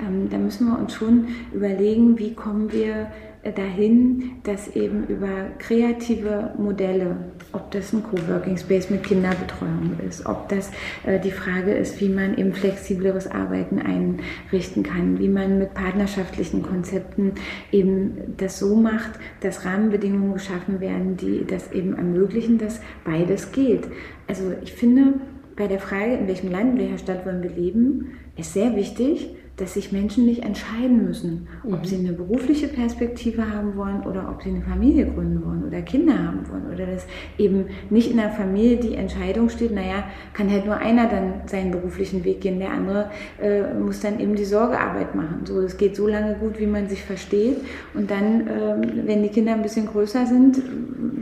ähm, 0.06 0.30
da 0.30 0.38
müssen 0.38 0.68
wir 0.68 0.78
uns 0.78 0.94
schon 0.94 1.30
überlegen, 1.54 2.20
wie 2.20 2.34
kommen 2.34 2.72
wir 2.72 3.08
dahin, 3.44 4.32
dass 4.44 4.76
eben 4.76 5.08
über 5.08 5.52
kreative 5.60 6.54
Modelle, 6.58 7.16
ob 7.54 7.72
das 7.72 7.94
ein 7.94 8.04
Coworking 8.04 8.58
Space 8.58 8.90
mit 8.90 9.04
Kinderbetreuung 9.04 9.98
ist, 10.08 10.26
ob 10.26 10.50
das 10.50 10.72
äh, 11.06 11.20
die 11.20 11.32
Frage 11.32 11.72
ist, 11.72 12.02
wie 12.02 12.10
man 12.10 12.38
eben 12.38 12.54
flexibleres 12.54 13.32
Arbeiten 13.32 13.80
einrichten 13.80 14.84
kann, 14.84 15.20
wie 15.20 15.30
man 15.30 15.58
mit 15.58 15.74
partnerschaftlichen 15.74 16.64
Konzepten 16.64 17.34
eben 17.72 18.36
das 18.38 18.60
so 18.60 18.76
macht, 18.76 19.12
dass 19.40 19.64
Rahmenbedingungen 19.64 20.34
geschaffen 20.34 20.82
werden, 20.82 21.16
die 21.16 21.46
das 21.46 21.72
eben 21.72 21.96
ermöglichen, 21.96 22.58
dass 22.58 22.82
beides 23.06 23.54
geht. 23.54 23.88
Also 24.28 24.54
ich 24.62 24.74
finde, 24.74 25.14
bei 25.56 25.68
der 25.68 25.80
Frage, 25.80 26.16
in 26.16 26.28
welchem 26.28 26.52
Land, 26.52 26.74
in 26.74 26.80
welcher 26.80 26.98
Stadt 26.98 27.26
wollen 27.26 27.44
wir 27.44 27.52
leben, 27.52 28.12
ist 28.38 28.54
sehr 28.54 28.76
wichtig, 28.76 29.30
dass 29.60 29.74
sich 29.74 29.92
Menschen 29.92 30.26
nicht 30.26 30.44
entscheiden 30.44 31.04
müssen, 31.04 31.48
ob 31.64 31.82
mhm. 31.82 31.86
sie 31.86 31.98
eine 31.98 32.14
berufliche 32.14 32.68
Perspektive 32.68 33.54
haben 33.54 33.76
wollen 33.76 34.02
oder 34.02 34.30
ob 34.30 34.42
sie 34.42 34.50
eine 34.50 34.62
Familie 34.62 35.06
gründen 35.06 35.44
wollen 35.46 35.66
oder 35.66 35.82
Kinder 35.82 36.18
haben 36.18 36.48
wollen 36.50 36.74
oder 36.74 36.86
dass 36.86 37.06
eben 37.38 37.66
nicht 37.90 38.10
in 38.12 38.18
der 38.18 38.30
Familie 38.30 38.78
die 38.78 38.96
Entscheidung 38.96 39.50
steht, 39.50 39.72
naja, 39.72 40.06
kann 40.34 40.50
halt 40.50 40.66
nur 40.66 40.78
einer 40.78 41.08
dann 41.08 41.42
seinen 41.48 41.72
beruflichen 41.72 42.24
Weg 42.24 42.42
gehen, 42.42 42.60
der 42.60 42.72
andere 42.72 43.12
äh, 43.42 43.74
muss 43.74 44.00
dann 44.00 44.20
eben 44.20 44.36
die 44.36 44.46
Sorgearbeit 44.46 45.16
machen. 45.16 45.42
So, 45.46 45.62
das 45.62 45.78
geht 45.78 45.96
so 45.96 46.08
lange 46.08 46.36
gut, 46.36 46.60
wie 46.60 46.68
man 46.68 46.88
sich 46.88 47.04
versteht 47.04 47.58
und 47.94 48.10
dann, 48.10 48.48
äh, 48.48 48.76
wenn 49.06 49.24
die 49.24 49.30
Kinder 49.30 49.54
ein 49.54 49.62
bisschen 49.62 49.88
größer 49.88 50.26
sind, 50.26 50.62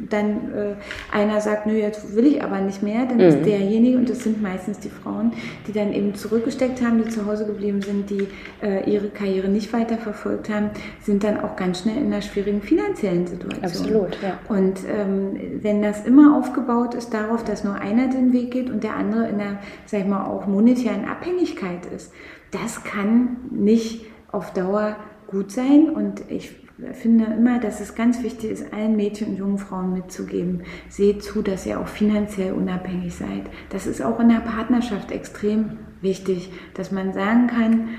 dann 0.10 0.54
äh, 0.54 0.76
einer 1.12 1.42
sagt, 1.42 1.66
nö, 1.66 1.74
jetzt 1.74 2.16
will 2.16 2.26
ich 2.26 2.44
aber 2.44 2.60
nicht 2.60 2.84
mehr, 2.84 3.06
dann 3.06 3.18
mhm. 3.18 3.24
ist 3.24 3.46
derjenige 3.46 3.98
und 3.98 4.10
das 4.10 4.24
sind 4.24 4.42
meistens 4.42 4.80
die 4.80 4.90
Frauen, 4.90 5.34
die 5.68 5.72
dann 5.72 5.94
eben 5.94 6.16
zurückgesteckt 6.16 6.82
haben, 6.82 7.04
die 7.04 7.10
zu 7.10 7.26
Hause 7.26 7.46
geblieben 7.46 7.82
sind, 7.82 8.10
die 8.10 8.28
äh, 8.62 8.90
ihre 8.90 9.10
Karriere 9.10 9.48
nicht 9.48 9.74
weiterverfolgt 9.74 10.50
haben, 10.50 10.70
sind 11.02 11.24
dann 11.24 11.40
auch 11.40 11.56
ganz 11.56 11.82
schnell 11.82 11.98
in 11.98 12.08
einer 12.08 12.22
schwierigen 12.22 12.62
finanziellen 12.62 13.28
Situation. 13.28 13.64
Absolut, 13.64 14.18
ja. 14.22 14.40
Und 14.50 14.80
ähm, 14.88 15.60
wenn 15.62 15.82
das 15.82 16.06
immer 16.06 16.38
aufgebaut 16.38 16.94
ist 16.94 17.14
darauf, 17.14 17.44
dass 17.44 17.64
nur 17.64 17.76
einer 17.76 18.08
den 18.08 18.34
Weg 18.34 18.52
geht 18.52 18.70
und 18.70 18.84
der 18.84 18.96
andere 18.96 19.28
in 19.28 19.40
einer, 19.40 19.60
sag 19.86 20.02
ich 20.02 20.08
mal, 20.08 20.26
auch 20.26 20.48
monetären 20.48 21.06
Abhängigkeit 21.06 21.86
ist, 21.96 22.12
das 22.52 22.84
kann 22.84 23.38
nicht 23.52 24.06
auf 24.32 24.54
Dauer 24.54 24.96
gut 25.28 25.52
sein 25.52 25.90
und 25.90 26.22
ich 26.30 26.67
finde 26.94 27.26
immer, 27.26 27.60
dass 27.60 27.82
es 27.82 27.96
ganz 27.96 28.22
wichtig 28.22 28.52
ist, 28.52 28.74
allen 28.74 28.96
Mädchen 28.96 29.30
und 29.30 29.38
jungen 29.38 29.58
Frauen 29.58 29.94
mitzugeben, 29.94 30.62
seht 30.90 31.24
zu, 31.24 31.42
dass 31.42 31.66
ihr 31.66 31.80
auch 31.80 31.88
finanziell 31.88 32.54
unabhängig 32.54 33.16
seid. 33.16 33.44
Das 33.70 33.88
ist 33.88 34.02
auch 34.02 34.20
in 34.20 34.30
der 34.30 34.42
Partnerschaft 34.42 35.12
extrem 35.12 35.80
wichtig, 36.02 36.52
dass 36.76 36.92
man 36.92 37.14
sagen 37.14 37.48
kann, 37.48 37.90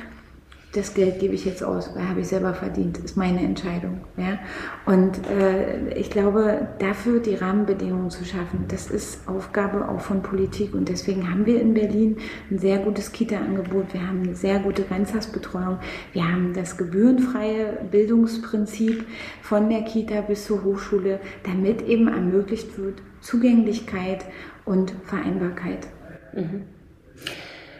das 0.73 0.93
Geld 0.93 1.19
gebe 1.19 1.35
ich 1.35 1.47
jetzt 1.47 1.65
aus, 1.65 1.95
weil 1.95 2.09
habe 2.09 2.21
ich 2.21 2.29
selber 2.29 2.53
verdient, 2.53 2.99
ist 2.99 3.17
meine 3.17 3.41
Entscheidung. 3.41 4.03
Ja? 4.17 4.39
Und 4.85 5.27
äh, 5.31 5.95
ich 5.95 6.11
glaube, 6.11 6.69
dafür 6.79 7.21
die 7.21 7.35
Rahmenbedingungen 7.35 8.11
zu 8.11 8.25
schaffen, 8.25 8.67
das 8.69 8.91
ist 8.91 9.27
Aufgabe 9.27 9.89
auch 9.89 10.01
von 10.01 10.23
Politik. 10.23 10.75
Und 10.75 10.89
deswegen 10.89 11.31
haben 11.31 11.47
wir 11.47 11.61
in 11.61 11.73
Berlin 11.73 12.19
ein 12.51 12.59
sehr 12.59 12.79
gutes 12.79 13.13
Kita-Angebot, 13.13 13.95
wir 13.95 14.07
haben 14.07 14.23
eine 14.23 14.35
sehr 14.35 14.59
gute 14.59 14.83
Ganztagsbetreuung, 14.83 15.79
wir 16.13 16.29
haben 16.29 16.53
das 16.53 16.77
gebührenfreie 16.77 17.79
Bildungsprinzip 17.91 19.07
von 19.41 19.71
der 19.71 19.83
Kita 19.83 20.21
bis 20.21 20.45
zur 20.47 20.65
Hochschule, 20.65 21.21
damit 21.45 21.83
eben 21.83 22.09
ermöglicht 22.09 22.79
wird 22.79 23.01
Zugänglichkeit 23.21 24.25
und 24.65 24.95
Vereinbarkeit. 25.05 25.89
Mhm. 26.35 26.63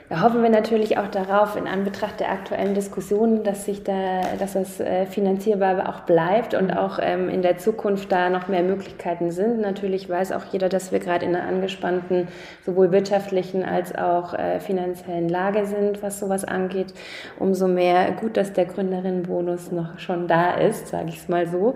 Da 0.09 0.23
hoffen 0.23 0.43
wir 0.43 0.49
natürlich 0.49 0.97
auch 0.97 1.09
darauf, 1.09 1.55
in 1.55 1.67
Anbetracht 1.67 2.19
der 2.19 2.33
aktuellen 2.33 2.73
Diskussionen, 2.73 3.45
dass 3.45 3.67
sich 3.67 3.85
da, 3.85 4.23
dass 4.39 4.55
das 4.55 4.81
äh, 4.81 5.05
finanzierbar 5.05 5.87
auch 5.87 6.01
bleibt 6.07 6.55
und 6.55 6.71
auch 6.71 6.99
ähm, 7.03 7.29
in 7.29 7.43
der 7.43 7.59
Zukunft 7.59 8.11
da 8.11 8.31
noch 8.31 8.49
mehr 8.49 8.63
Möglichkeiten 8.63 9.31
sind. 9.31 9.61
Natürlich 9.61 10.09
weiß 10.09 10.33
auch 10.33 10.47
jeder, 10.51 10.71
dass 10.71 10.93
wir 10.93 10.99
gerade 10.99 11.27
in 11.27 11.37
einer 11.37 11.47
angespannten, 11.47 12.29
sowohl 12.65 12.91
wirtschaftlichen 12.91 13.65
als 13.65 13.95
auch 13.95 14.33
äh, 14.33 14.61
finanziellen 14.61 15.29
Lage 15.29 15.67
sind, 15.67 16.03
was 16.03 16.19
sowas 16.19 16.47
angeht. 16.47 16.95
Umso 17.39 17.69
mehr 17.69 18.11
gut, 18.13 18.39
dass 18.39 18.55
der 18.55 18.65
Gründerinnenbonus 18.65 19.73
noch 19.73 19.99
schon 19.99 20.27
da 20.27 20.55
ist, 20.55 20.89
sage 20.89 21.11
ich 21.11 21.19
es 21.19 21.29
mal 21.29 21.47
so. 21.47 21.75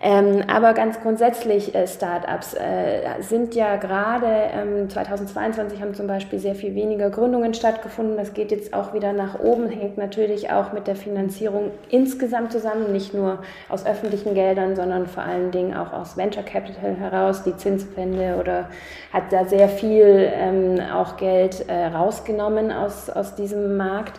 Ähm, 0.00 0.44
aber 0.46 0.74
ganz 0.74 1.00
grundsätzlich, 1.00 1.74
äh, 1.74 1.88
Startups 1.88 2.54
äh, 2.54 3.20
sind 3.20 3.54
ja 3.56 3.76
gerade 3.76 4.26
ähm, 4.26 4.88
2022 4.88 5.82
haben 5.82 5.94
zum 5.94 6.06
Beispiel 6.06 6.38
sehr 6.38 6.54
viel 6.54 6.74
weniger 6.76 7.10
Gründungen 7.10 7.52
stattgefunden. 7.58 8.16
Das 8.16 8.32
geht 8.32 8.50
jetzt 8.50 8.72
auch 8.72 8.94
wieder 8.94 9.12
nach 9.12 9.38
oben, 9.38 9.68
hängt 9.68 9.98
natürlich 9.98 10.50
auch 10.50 10.72
mit 10.72 10.86
der 10.86 10.96
Finanzierung 10.96 11.72
insgesamt 11.90 12.52
zusammen, 12.52 12.92
nicht 12.92 13.12
nur 13.12 13.40
aus 13.68 13.84
öffentlichen 13.84 14.34
Geldern, 14.34 14.76
sondern 14.76 15.06
vor 15.06 15.24
allen 15.24 15.50
Dingen 15.50 15.76
auch 15.76 15.92
aus 15.92 16.16
Venture 16.16 16.42
Capital 16.42 16.94
heraus, 16.94 17.42
die 17.42 17.56
Zinswende 17.56 18.36
oder 18.40 18.70
hat 19.12 19.24
da 19.30 19.44
sehr 19.44 19.68
viel 19.68 20.32
ähm, 20.32 20.80
auch 20.94 21.16
Geld 21.16 21.68
äh, 21.68 21.86
rausgenommen 21.86 22.72
aus, 22.72 23.10
aus 23.10 23.34
diesem 23.34 23.76
Markt. 23.76 24.18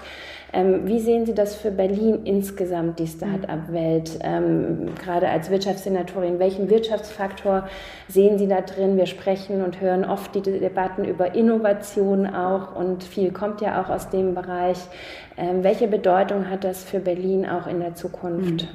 Ähm, 0.51 0.87
wie 0.87 0.99
sehen 0.99 1.25
Sie 1.25 1.33
das 1.33 1.55
für 1.55 1.71
Berlin 1.71 2.25
insgesamt, 2.25 2.99
die 2.99 3.07
Start-up-Welt, 3.07 4.19
ähm, 4.23 4.95
gerade 5.01 5.29
als 5.29 5.49
Wirtschaftssenatorin? 5.49 6.39
Welchen 6.39 6.69
Wirtschaftsfaktor 6.69 7.67
sehen 8.07 8.37
Sie 8.37 8.47
da 8.47 8.61
drin? 8.61 8.97
Wir 8.97 9.05
sprechen 9.05 9.63
und 9.63 9.79
hören 9.79 10.05
oft 10.05 10.33
die 10.33 10.41
Debatten 10.41 11.05
über 11.05 11.35
Innovation 11.35 12.25
auch 12.25 12.75
und 12.75 13.03
viel 13.03 13.31
kommt 13.31 13.61
ja 13.61 13.81
auch 13.81 13.89
aus 13.89 14.09
dem 14.09 14.33
Bereich. 14.33 14.79
Ähm, 15.37 15.63
welche 15.63 15.87
Bedeutung 15.87 16.49
hat 16.49 16.63
das 16.63 16.83
für 16.83 16.99
Berlin 16.99 17.45
auch 17.45 17.67
in 17.67 17.79
der 17.79 17.95
Zukunft? 17.95 18.61
Hm. 18.61 18.67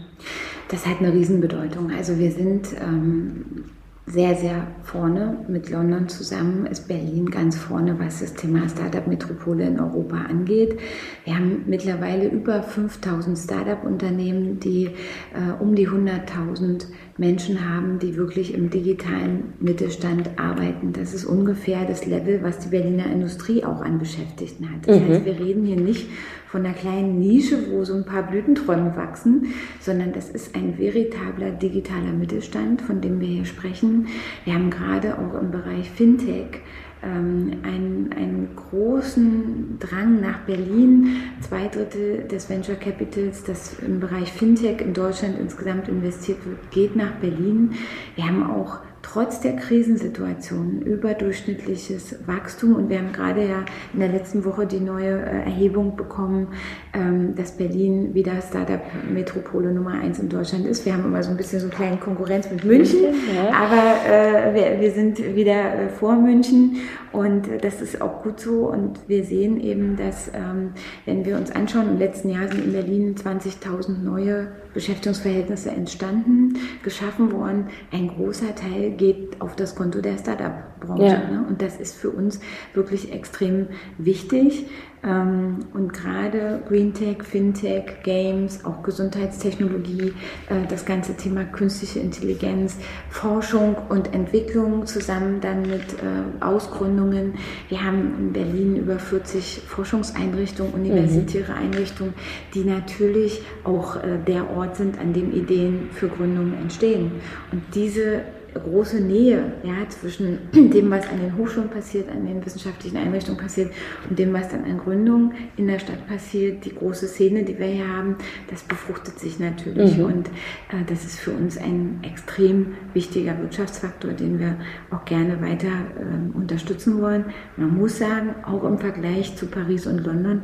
Das 0.70 0.87
hat 0.87 1.00
eine 1.00 1.12
Riesenbedeutung. 1.12 1.90
Also 1.96 2.18
wir 2.18 2.30
sind 2.30 2.68
ähm, 2.80 3.64
sehr, 4.06 4.34
sehr 4.34 4.66
vorne. 4.82 5.44
Mit 5.48 5.70
London 5.70 6.08
zusammen 6.08 6.66
ist 6.66 6.88
Berlin 6.88 7.30
ganz 7.30 7.56
vorne, 7.56 7.98
was 7.98 8.20
das 8.20 8.34
Thema 8.34 8.68
Startup-Metropole 8.68 9.64
in 9.64 9.80
Europa 9.80 10.16
angeht. 10.16 10.78
Wir 11.24 11.36
haben 11.36 11.64
mittlerweile 11.66 12.28
über 12.28 12.62
5000 12.62 13.38
Startup-Unternehmen, 13.38 14.60
die 14.60 14.86
äh, 14.86 15.52
um 15.58 15.74
die 15.74 15.88
100.000 15.88 16.86
Menschen 17.16 17.70
haben, 17.70 18.00
die 18.00 18.16
wirklich 18.16 18.55
im 18.55 18.70
digitalen 18.70 19.55
Mittelstand 19.61 20.31
arbeiten. 20.37 20.92
Das 20.92 21.14
ist 21.14 21.24
ungefähr 21.24 21.85
das 21.85 22.07
Level, 22.07 22.42
was 22.42 22.59
die 22.59 22.68
Berliner 22.68 23.07
Industrie 23.07 23.64
auch 23.64 23.81
an 23.83 23.98
Beschäftigten 23.98 24.68
hat. 24.70 24.88
Das 24.88 24.98
mhm. 24.98 25.09
heißt, 25.09 25.24
wir 25.24 25.38
reden 25.38 25.64
hier 25.64 25.77
nicht 25.81 26.09
von 26.48 26.64
einer 26.64 26.74
kleinen 26.74 27.18
Nische, 27.18 27.70
wo 27.70 27.85
so 27.85 27.94
ein 27.94 28.05
paar 28.05 28.24
Blütenträume 28.24 28.96
wachsen, 28.96 29.55
sondern 29.81 30.12
das 30.12 30.29
ist 30.29 30.57
ein 30.57 30.79
veritabler 30.79 31.50
digitaler 31.50 32.12
Mittelstand, 32.12 32.83
von 32.83 33.00
dem 33.00 33.20
wir 33.20 33.29
hier 33.29 33.44
sprechen. 33.44 34.09
Wir 34.44 34.55
haben 34.55 34.70
gerade 34.70 35.18
auch 35.18 35.40
im 35.40 35.50
Bereich 35.50 35.90
Fintech 35.90 36.61
ähm, 37.04 37.58
einen, 37.62 38.12
einen 38.16 38.48
großen 38.56 39.78
Drang 39.78 40.20
nach 40.20 40.38
Berlin. 40.40 41.16
Zwei 41.40 41.68
Drittel 41.68 42.26
des 42.28 42.48
Venture 42.48 42.76
Capitals, 42.76 43.44
das 43.44 43.78
im 43.80 44.00
Bereich 44.00 44.32
Fintech 44.32 44.80
in 44.80 44.94
Deutschland 44.94 45.38
insgesamt 45.38 45.88
investiert 45.88 46.44
wird, 46.46 46.70
geht 46.70 46.96
nach 46.96 47.12
Berlin. 47.20 47.72
Wir 48.16 48.24
haben 48.24 48.50
auch 48.50 48.78
trotz 49.14 49.38
der 49.38 49.55
Krisensituation 49.55 50.83
überdurchschnittliches 50.83 52.16
Wachstum. 52.27 52.74
Und 52.74 52.88
wir 52.88 52.98
haben 52.98 53.12
gerade 53.12 53.48
ja 53.48 53.64
in 53.92 54.00
der 54.00 54.09
letzten 54.09 54.44
Woche 54.44 54.66
die 54.66 54.81
neue 54.81 55.20
äh, 55.20 55.44
Erhebung 55.44 55.94
bekommen, 55.94 56.48
ähm, 56.92 57.37
dass 57.37 57.57
Berlin 57.57 58.12
wieder 58.12 58.33
Startup-Metropole 58.42 59.72
Nummer 59.72 59.92
eins 59.92 60.18
in 60.18 60.29
Deutschland 60.29 60.66
ist. 60.66 60.85
Wir 60.85 60.94
haben 60.94 61.05
immer 61.05 61.22
so 61.22 61.31
ein 61.31 61.37
bisschen 61.37 61.61
so 61.61 61.66
eine 61.66 61.74
kleine 61.77 61.96
Konkurrenz 61.98 62.50
mit 62.50 62.64
München, 62.64 63.05
aber 63.53 64.05
äh, 64.05 64.53
wir, 64.53 64.81
wir 64.81 64.90
sind 64.90 65.37
wieder 65.37 65.74
äh, 65.74 65.88
vor 65.90 66.16
München 66.16 66.79
und 67.14 67.48
das 67.62 67.81
ist 67.81 68.03
auch 68.03 68.24
gut 68.24 68.40
so. 68.40 68.68
Und 68.68 68.98
wir 69.07 69.22
sehen 69.22 69.61
eben, 69.61 69.96
dass, 69.96 70.33
ähm, 70.35 70.72
wenn 71.05 71.24
wir 71.24 71.37
uns 71.37 71.53
anschauen, 71.53 71.90
im 71.90 71.98
letzten 72.00 72.31
Jahr 72.31 72.48
sind 72.48 72.64
in 72.64 72.72
Berlin 72.72 73.14
20.000 73.14 74.03
neue 74.03 74.48
Beschäftigungsverhältnisse 74.74 75.70
entstanden, 75.70 76.59
geschaffen 76.83 77.31
worden. 77.31 77.68
Ein 77.92 78.09
großer 78.09 78.57
Teil 78.57 78.90
geht 78.90 79.03
auf 79.38 79.56
das 79.56 79.74
Konto 79.74 80.00
der 80.00 80.18
Startup-Branche. 80.18 81.04
Ja. 81.04 81.30
Ne? 81.30 81.44
Und 81.48 81.60
das 81.60 81.78
ist 81.78 81.96
für 81.96 82.10
uns 82.10 82.40
wirklich 82.74 83.12
extrem 83.12 83.68
wichtig. 83.98 84.66
Ähm, 85.04 85.58
und 85.74 85.92
gerade 85.92 86.62
Green 86.66 86.94
Tech, 86.94 87.22
Fintech, 87.22 88.02
Games, 88.02 88.64
auch 88.64 88.82
Gesundheitstechnologie, 88.82 90.14
äh, 90.48 90.66
das 90.68 90.86
ganze 90.86 91.14
Thema 91.14 91.44
künstliche 91.44 92.00
Intelligenz, 92.00 92.78
Forschung 93.10 93.76
und 93.90 94.14
Entwicklung 94.14 94.86
zusammen 94.86 95.40
dann 95.40 95.62
mit 95.62 95.92
äh, 95.94 96.42
Ausgründungen. 96.42 97.34
Wir 97.68 97.84
haben 97.84 98.14
in 98.18 98.32
Berlin 98.32 98.76
über 98.76 98.98
40 98.98 99.62
Forschungseinrichtungen, 99.66 100.72
universitäre 100.72 101.52
mhm. 101.52 101.58
Einrichtungen, 101.58 102.14
die 102.54 102.64
natürlich 102.64 103.42
auch 103.64 103.96
äh, 103.96 104.18
der 104.26 104.56
Ort 104.56 104.76
sind, 104.76 104.98
an 104.98 105.12
dem 105.12 105.32
Ideen 105.32 105.90
für 105.92 106.08
Gründungen 106.08 106.54
entstehen. 106.54 107.12
Und 107.52 107.62
diese 107.74 108.22
große 108.60 109.00
Nähe 109.00 109.52
ja, 109.62 109.88
zwischen 109.88 110.38
dem, 110.52 110.90
was 110.90 111.08
an 111.08 111.20
den 111.20 111.36
Hochschulen 111.36 111.68
passiert, 111.68 112.08
an 112.10 112.26
den 112.26 112.44
wissenschaftlichen 112.44 112.96
Einrichtungen 112.96 113.38
passiert 113.38 113.72
und 114.08 114.18
dem, 114.18 114.32
was 114.32 114.48
dann 114.48 114.64
an 114.64 114.78
Gründungen 114.78 115.32
in 115.56 115.66
der 115.66 115.78
Stadt 115.78 116.06
passiert, 116.06 116.64
die 116.64 116.74
große 116.74 117.06
Szene, 117.06 117.44
die 117.44 117.58
wir 117.58 117.66
hier 117.66 117.88
haben, 117.88 118.16
das 118.50 118.62
befruchtet 118.62 119.18
sich 119.18 119.38
natürlich. 119.38 119.98
Mhm. 119.98 120.04
Und 120.04 120.28
äh, 120.28 120.84
das 120.86 121.04
ist 121.04 121.18
für 121.18 121.32
uns 121.32 121.58
ein 121.58 122.00
extrem 122.02 122.74
wichtiger 122.92 123.38
Wirtschaftsfaktor, 123.40 124.12
den 124.12 124.38
wir 124.38 124.56
auch 124.90 125.04
gerne 125.04 125.40
weiter 125.40 125.68
äh, 125.68 126.36
unterstützen 126.36 127.00
wollen. 127.00 127.26
Man 127.56 127.76
muss 127.76 127.98
sagen, 127.98 128.34
auch 128.44 128.64
im 128.64 128.78
Vergleich 128.78 129.36
zu 129.36 129.46
Paris 129.46 129.86
und 129.86 130.04
London, 130.04 130.42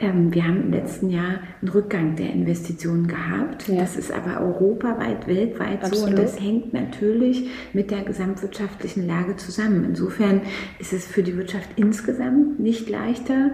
ähm, 0.00 0.32
wir 0.34 0.44
haben 0.44 0.62
im 0.62 0.72
letzten 0.72 1.10
Jahr 1.10 1.40
einen 1.60 1.70
Rückgang 1.70 2.16
der 2.16 2.30
Investitionen 2.30 3.06
gehabt. 3.06 3.68
Ja. 3.68 3.76
Das 3.76 3.96
ist 3.96 4.10
aber 4.10 4.40
europaweit, 4.40 5.26
weltweit 5.26 5.84
Absolut. 5.84 5.98
so 5.98 6.06
und 6.06 6.18
das 6.18 6.40
hängt 6.40 6.72
natürlich 6.72 7.48
mit 7.72 7.90
der 7.90 8.02
gesamtwirtschaftlichen 8.02 9.06
Lage 9.06 9.36
zusammen. 9.36 9.84
Insofern 9.84 10.42
ist 10.78 10.92
es 10.92 11.06
für 11.06 11.22
die 11.22 11.36
Wirtschaft 11.36 11.68
insgesamt 11.76 12.58
nicht 12.58 12.88
leichter, 12.88 13.52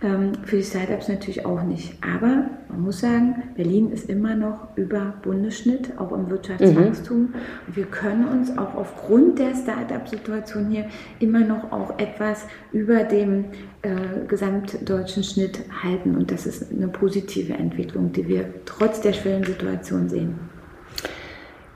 für 0.00 0.56
die 0.56 0.62
Startups 0.62 1.08
natürlich 1.08 1.44
auch 1.44 1.62
nicht. 1.64 1.94
Aber 2.04 2.50
man 2.68 2.82
muss 2.82 3.00
sagen, 3.00 3.42
Berlin 3.56 3.90
ist 3.90 4.08
immer 4.08 4.36
noch 4.36 4.76
über 4.76 5.14
Bundesschnitt, 5.22 5.98
auch 5.98 6.12
im 6.12 6.30
Wirtschaftswachstum. 6.30 7.18
Mhm. 7.18 7.34
Und 7.66 7.76
wir 7.76 7.86
können 7.86 8.28
uns 8.28 8.56
auch 8.56 8.76
aufgrund 8.76 9.40
der 9.40 9.56
Startup-Situation 9.56 10.70
hier 10.70 10.86
immer 11.18 11.40
noch 11.40 11.72
auch 11.72 11.98
etwas 11.98 12.46
über 12.72 13.02
dem 13.02 13.46
äh, 13.82 13.90
gesamtdeutschen 14.28 15.24
Schnitt 15.24 15.58
halten. 15.82 16.14
Und 16.14 16.30
das 16.30 16.46
ist 16.46 16.70
eine 16.70 16.86
positive 16.86 17.54
Entwicklung, 17.54 18.12
die 18.12 18.28
wir 18.28 18.44
trotz 18.66 19.00
der 19.00 19.12
schweren 19.12 19.42
Situation 19.42 20.08
sehen. 20.08 20.38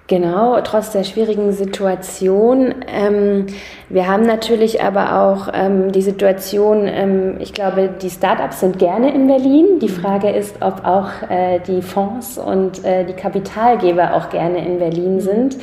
Genau, 0.08 0.60
trotz 0.62 0.90
der 0.90 1.04
schwierigen 1.04 1.52
Situation. 1.52 2.74
Ähm, 2.88 3.46
wir 3.88 4.08
haben 4.08 4.26
natürlich 4.26 4.82
aber 4.82 5.22
auch 5.22 5.48
ähm, 5.54 5.92
die 5.92 6.02
Situation, 6.02 6.88
ähm, 6.88 7.36
ich 7.38 7.54
glaube, 7.54 7.88
die 8.02 8.10
Startups 8.10 8.60
sind 8.60 8.80
gerne 8.80 9.14
in 9.14 9.28
Berlin. 9.28 9.78
Die 9.80 9.88
Frage 9.88 10.30
ist, 10.30 10.56
ob 10.60 10.84
auch 10.84 11.08
äh, 11.30 11.60
die 11.60 11.82
Fonds 11.82 12.36
und 12.36 12.84
äh, 12.84 13.04
die 13.04 13.12
Kapitalgeber 13.12 14.14
auch 14.14 14.28
gerne 14.28 14.66
in 14.66 14.80
Berlin 14.80 15.20
sind. 15.20 15.56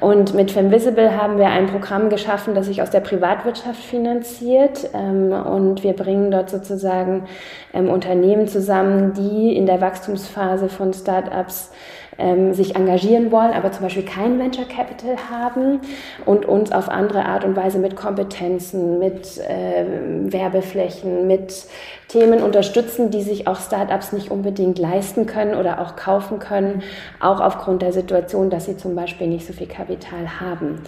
Und 0.00 0.34
mit 0.34 0.50
Femvisible 0.50 1.16
haben 1.16 1.38
wir 1.38 1.46
ein 1.46 1.66
Programm 1.68 2.10
geschaffen, 2.10 2.54
das 2.54 2.66
sich 2.66 2.82
aus 2.82 2.90
der 2.90 3.00
Privatwirtschaft 3.00 3.82
finanziert. 3.82 4.90
Ähm, 4.92 5.32
und 5.32 5.84
wir 5.84 5.92
bringen 5.92 6.32
dort 6.32 6.50
sozusagen 6.50 7.24
ähm, 7.72 7.88
Unternehmen 7.88 8.48
zusammen, 8.48 9.12
die 9.14 9.56
in 9.56 9.66
der 9.66 9.80
Wachstumsphase 9.80 10.68
von 10.68 10.92
Startups 10.92 11.70
ähm, 12.18 12.54
sich 12.54 12.76
engagieren 12.76 13.32
wollen, 13.32 13.52
aber 13.52 13.72
zum 13.72 13.82
Beispiel 13.82 14.04
kein 14.04 14.38
Venture 14.38 14.66
Capital 14.66 15.16
haben 15.30 15.80
und 16.24 16.46
uns 16.46 16.72
auf 16.72 16.88
andere 16.88 17.24
Art 17.24 17.44
und 17.44 17.56
Weise 17.56 17.78
mit 17.78 17.96
Kompetenzen, 17.96 18.98
mit 18.98 19.38
äh, 19.38 19.84
Werbeflächen, 20.32 21.26
mit 21.26 21.66
Themen 22.08 22.42
unterstützen, 22.42 23.10
die 23.10 23.22
sich 23.22 23.46
auch 23.48 23.58
Startups 23.58 24.12
nicht 24.12 24.30
unbedingt 24.30 24.78
leisten 24.78 25.26
können 25.26 25.54
oder 25.54 25.80
auch 25.80 25.96
kaufen 25.96 26.38
können, 26.38 26.82
auch 27.20 27.40
aufgrund 27.40 27.82
der 27.82 27.92
Situation, 27.92 28.50
dass 28.50 28.66
sie 28.66 28.76
zum 28.76 28.94
Beispiel 28.94 29.26
nicht 29.26 29.46
so 29.46 29.52
viel 29.52 29.66
Kapital 29.66 30.40
haben. 30.40 30.82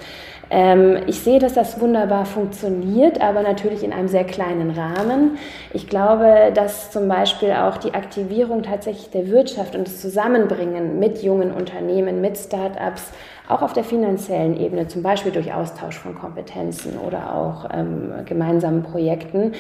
Ähm, 0.51 0.99
ich 1.07 1.21
sehe, 1.21 1.39
dass 1.39 1.55
das 1.55 1.81
wunderbar 1.81 2.25
funktioniert, 2.25 3.21
aber 3.21 3.43
natürlich 3.43 3.83
in 3.83 3.93
einem 3.93 4.09
sehr 4.09 4.25
kleinen 4.25 4.71
Rahmen. 4.71 5.39
Ich 5.73 5.89
glaube, 5.89 6.53
dass 6.55 6.91
zum 6.93 7.09
Beispiel 7.09 7.53
auch 7.53 7.79
die 7.79 7.95
Aktivierung 7.95 8.63
tatsächlich 8.63 9.11
der 9.11 9.29
Wirtschaft 9.29 9.75
und 9.75 9.87
das 9.87 10.01
Zusammenbringen 10.01 10.99
mit 11.01 11.23
jungen 11.23 11.53
Unternehmen, 11.53 12.21
mit 12.21 12.39
Startups, 12.39 13.13
auch 13.49 13.63
auf 13.63 13.73
der 13.73 13.85
finanziellen 13.85 14.59
Ebene, 14.59 14.89
zum 14.89 15.03
Beispiel 15.03 15.33
durch 15.33 15.53
Austausch 15.53 15.99
von 15.99 16.15
Kompetenzen 16.17 16.99
oder 16.99 17.33
auch 17.35 17.69
ähm, 17.73 18.13
gemeinsamen 18.25 18.83
Projekten, 18.83 19.53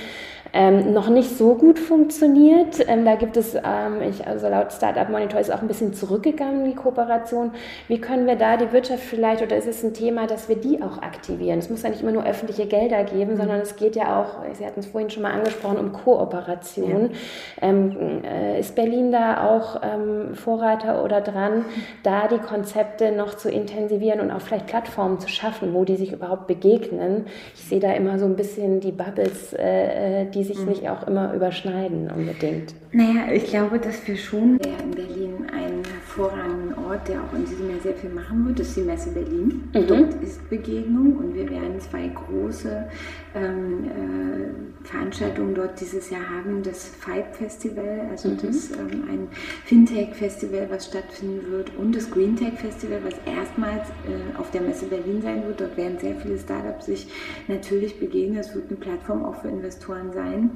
ähm, 0.52 0.92
noch 0.92 1.08
nicht 1.08 1.36
so 1.36 1.54
gut 1.54 1.78
funktioniert. 1.78 2.86
Ähm, 2.88 3.04
da 3.04 3.14
gibt 3.16 3.36
es, 3.36 3.54
ähm, 3.54 4.02
ich, 4.08 4.26
also 4.26 4.48
laut 4.48 4.72
Startup 4.72 5.08
Monitor 5.08 5.40
ist 5.40 5.52
auch 5.52 5.60
ein 5.60 5.68
bisschen 5.68 5.94
zurückgegangen, 5.94 6.64
die 6.64 6.74
Kooperation. 6.74 7.52
Wie 7.88 8.00
können 8.00 8.26
wir 8.26 8.36
da 8.36 8.56
die 8.56 8.72
Wirtschaft 8.72 9.02
vielleicht, 9.02 9.42
oder 9.42 9.56
ist 9.56 9.66
es 9.66 9.82
ein 9.82 9.94
Thema, 9.94 10.26
dass 10.26 10.48
wir 10.48 10.56
die 10.56 10.82
auch 10.82 11.02
aktivieren? 11.02 11.58
Es 11.58 11.70
muss 11.70 11.82
ja 11.82 11.90
nicht 11.90 12.02
immer 12.02 12.12
nur 12.12 12.24
öffentliche 12.24 12.66
Gelder 12.66 13.04
geben, 13.04 13.32
mhm. 13.32 13.36
sondern 13.36 13.60
es 13.60 13.76
geht 13.76 13.96
ja 13.96 14.20
auch, 14.20 14.44
Sie 14.54 14.64
hatten 14.64 14.80
es 14.80 14.86
vorhin 14.86 15.10
schon 15.10 15.22
mal 15.22 15.32
angesprochen, 15.32 15.78
um 15.78 15.92
Kooperation. 15.92 17.10
Ja. 17.10 17.68
Ähm, 17.68 18.22
äh, 18.24 18.60
ist 18.60 18.74
Berlin 18.74 19.12
da 19.12 19.48
auch 19.48 19.80
ähm, 19.82 20.34
Vorreiter 20.34 21.04
oder 21.04 21.20
dran, 21.20 21.64
da 22.02 22.28
die 22.28 22.38
Konzepte 22.38 23.12
noch 23.12 23.34
zu 23.34 23.50
intensivieren 23.50 24.20
und 24.20 24.30
auch 24.30 24.40
vielleicht 24.40 24.66
Plattformen 24.66 25.20
zu 25.20 25.28
schaffen, 25.28 25.74
wo 25.74 25.84
die 25.84 25.96
sich 25.96 26.12
überhaupt 26.12 26.46
begegnen? 26.46 27.26
Ich 27.54 27.64
sehe 27.64 27.80
da 27.80 27.92
immer 27.92 28.18
so 28.18 28.24
ein 28.26 28.36
bisschen 28.36 28.80
die 28.80 28.92
Bubbles, 28.92 29.52
äh, 29.52 30.22
äh 30.22 30.30
die 30.30 30.44
sich 30.46 30.58
mhm. 30.58 30.66
nicht 30.66 30.88
auch 30.88 31.06
immer 31.06 31.34
überschneiden 31.34 32.10
unbedingt. 32.10 32.74
Naja, 32.92 33.32
ich 33.32 33.44
glaube, 33.44 33.78
dass 33.78 34.06
wir 34.06 34.16
schon 34.16 34.58
in 34.58 34.90
Berlin 34.92 35.46
einen 35.52 35.82
hervorragenden 35.84 36.74
Ort, 36.86 37.08
der 37.08 37.20
auch 37.22 37.34
in 37.34 37.44
diesem 37.44 37.70
Jahr 37.70 37.80
sehr 37.80 37.94
viel 37.94 38.10
machen 38.10 38.46
wird, 38.46 38.60
ist 38.60 38.76
die 38.76 38.82
Messe 38.82 39.10
Berlin. 39.10 39.68
Mhm. 39.74 39.86
Dort 39.86 40.14
ist 40.22 40.48
Begegnung 40.48 41.16
und 41.16 41.34
wir 41.34 41.48
werden 41.50 41.80
zwei 41.80 42.08
große 42.08 42.88
ähm, 43.36 43.84
äh, 43.84 44.86
Veranstaltungen 44.86 45.54
dort 45.54 45.80
dieses 45.80 46.10
Jahr 46.10 46.28
haben. 46.28 46.62
Das 46.62 46.88
FIBE 46.88 47.32
Festival, 47.32 48.06
also 48.10 48.30
mhm. 48.30 48.38
das 48.42 48.70
ähm, 48.70 49.04
ein 49.08 49.28
Fintech-Festival, 49.64 50.68
was 50.70 50.86
stattfinden 50.86 51.50
wird 51.50 51.70
und 51.76 51.94
das 51.94 52.10
Green 52.10 52.36
Tech 52.36 52.54
Festival, 52.54 53.00
was 53.04 53.14
erstmals 53.26 53.88
äh, 54.06 54.38
auf 54.38 54.50
der 54.52 54.62
Messe 54.62 54.86
Berlin 54.86 55.20
sein 55.22 55.46
wird. 55.46 55.60
Dort 55.60 55.76
werden 55.76 55.98
sehr 55.98 56.16
viele 56.16 56.38
Startups 56.38 56.86
sich 56.86 57.08
natürlich 57.48 57.98
begegnen. 57.98 58.38
Es 58.38 58.54
wird 58.54 58.68
eine 58.68 58.78
Plattform 58.78 59.24
auch 59.24 59.36
für 59.36 59.48
Investoren 59.48 60.12
sein. 60.12 60.50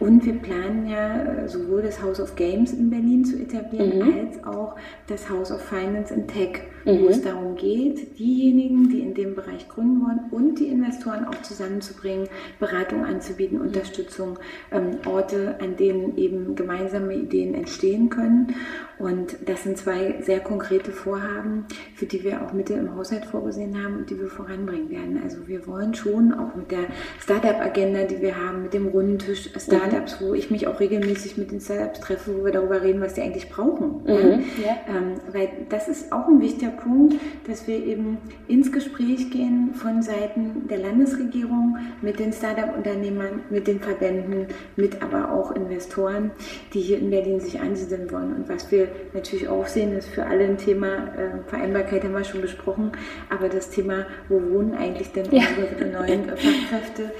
Und 0.00 0.24
wir 0.24 0.34
planen 0.34 0.88
ja 0.88 1.22
äh, 1.22 1.48
sowohl 1.48 1.82
das 1.82 2.02
House 2.02 2.20
of 2.20 2.34
Games 2.36 2.72
in 2.72 2.90
Berlin 2.90 3.24
zu 3.24 3.38
etablieren, 3.38 3.98
mhm. 3.98 4.26
als 4.26 4.44
auch 4.44 4.76
das 5.06 5.28
House 5.28 5.52
of 5.52 5.60
Finance 5.60 6.12
and 6.12 6.28
Tech, 6.28 6.62
mhm. 6.84 7.02
wo 7.02 7.08
es 7.08 7.22
darum 7.22 7.54
geht, 7.56 8.18
diejenigen, 8.18 8.88
die 8.88 9.00
in 9.00 9.14
dem 9.14 9.34
Bereich 9.34 9.68
gründen 9.68 10.00
wollen 10.02 10.20
und 10.30 10.58
die 10.58 10.68
Investoren 10.68 11.26
auch 11.26 11.42
zusammenzubringen, 11.42 12.23
Beratung 12.58 13.04
anzubieten, 13.04 13.60
Unterstützung, 13.60 14.38
ähm, 14.72 14.98
Orte, 15.06 15.56
an 15.60 15.76
denen 15.76 16.16
eben 16.16 16.54
gemeinsame 16.54 17.14
Ideen 17.14 17.54
entstehen 17.54 18.10
können. 18.10 18.54
Und 18.98 19.36
das 19.46 19.64
sind 19.64 19.76
zwei 19.76 20.20
sehr 20.22 20.40
konkrete 20.40 20.92
Vorhaben, 20.92 21.66
für 21.94 22.06
die 22.06 22.22
wir 22.22 22.42
auch 22.42 22.52
Mittel 22.52 22.78
im 22.78 22.94
Haushalt 22.94 23.24
vorgesehen 23.24 23.82
haben 23.82 23.96
und 23.96 24.10
die 24.10 24.18
wir 24.18 24.28
voranbringen 24.28 24.88
werden. 24.88 25.20
Also 25.22 25.48
wir 25.48 25.66
wollen 25.66 25.94
schon 25.94 26.32
auch 26.32 26.54
mit 26.54 26.70
der 26.70 26.86
Startup-Agenda, 27.20 28.04
die 28.04 28.22
wir 28.22 28.36
haben, 28.36 28.62
mit 28.62 28.74
dem 28.74 28.86
runden 28.86 29.18
Tisch 29.18 29.50
Startups, 29.56 30.20
mhm. 30.20 30.26
wo 30.26 30.34
ich 30.34 30.50
mich 30.50 30.68
auch 30.68 30.78
regelmäßig 30.78 31.36
mit 31.36 31.50
den 31.50 31.60
Startups 31.60 32.00
treffe, 32.00 32.38
wo 32.38 32.44
wir 32.44 32.52
darüber 32.52 32.82
reden, 32.82 33.00
was 33.00 33.14
die 33.14 33.22
eigentlich 33.22 33.50
brauchen. 33.50 34.02
Mhm. 34.04 34.44
Ja. 34.64 34.76
Ähm, 34.86 35.14
weil 35.32 35.48
das 35.68 35.88
ist 35.88 36.12
auch 36.12 36.28
ein 36.28 36.40
wichtiger 36.40 36.70
Punkt, 36.70 37.16
dass 37.48 37.66
wir 37.66 37.84
eben 37.84 38.18
ins 38.46 38.70
Gespräch 38.70 39.30
gehen 39.30 39.74
von 39.74 40.02
Seiten 40.02 40.68
der 40.68 40.78
Landesregierung 40.78 41.78
mit 42.00 42.13
den 42.18 42.32
Startup-Unternehmern, 42.32 43.42
mit 43.50 43.66
den 43.66 43.80
Verbänden, 43.80 44.46
mit 44.76 45.02
aber 45.02 45.32
auch 45.32 45.52
Investoren, 45.52 46.30
die 46.72 46.80
hier 46.80 46.98
in 46.98 47.10
Berlin 47.10 47.40
sich 47.40 47.60
ansiedeln 47.60 48.10
wollen. 48.10 48.34
Und 48.34 48.48
was 48.48 48.70
wir 48.70 48.88
natürlich 49.12 49.48
auch 49.48 49.66
sehen, 49.66 49.96
ist 49.96 50.08
für 50.08 50.26
alle 50.26 50.44
ein 50.44 50.58
Thema, 50.58 51.08
äh, 51.16 51.48
Vereinbarkeit 51.48 52.04
haben 52.04 52.12
wir 52.12 52.24
schon 52.24 52.40
besprochen, 52.40 52.92
aber 53.30 53.48
das 53.48 53.70
Thema, 53.70 54.06
wo 54.28 54.40
wohnen 54.40 54.74
eigentlich 54.74 55.12
denn 55.12 55.30
ja. 55.30 55.42
unsere 55.56 55.90
neuen 55.90 56.24
Fachkräfte, 56.24 57.12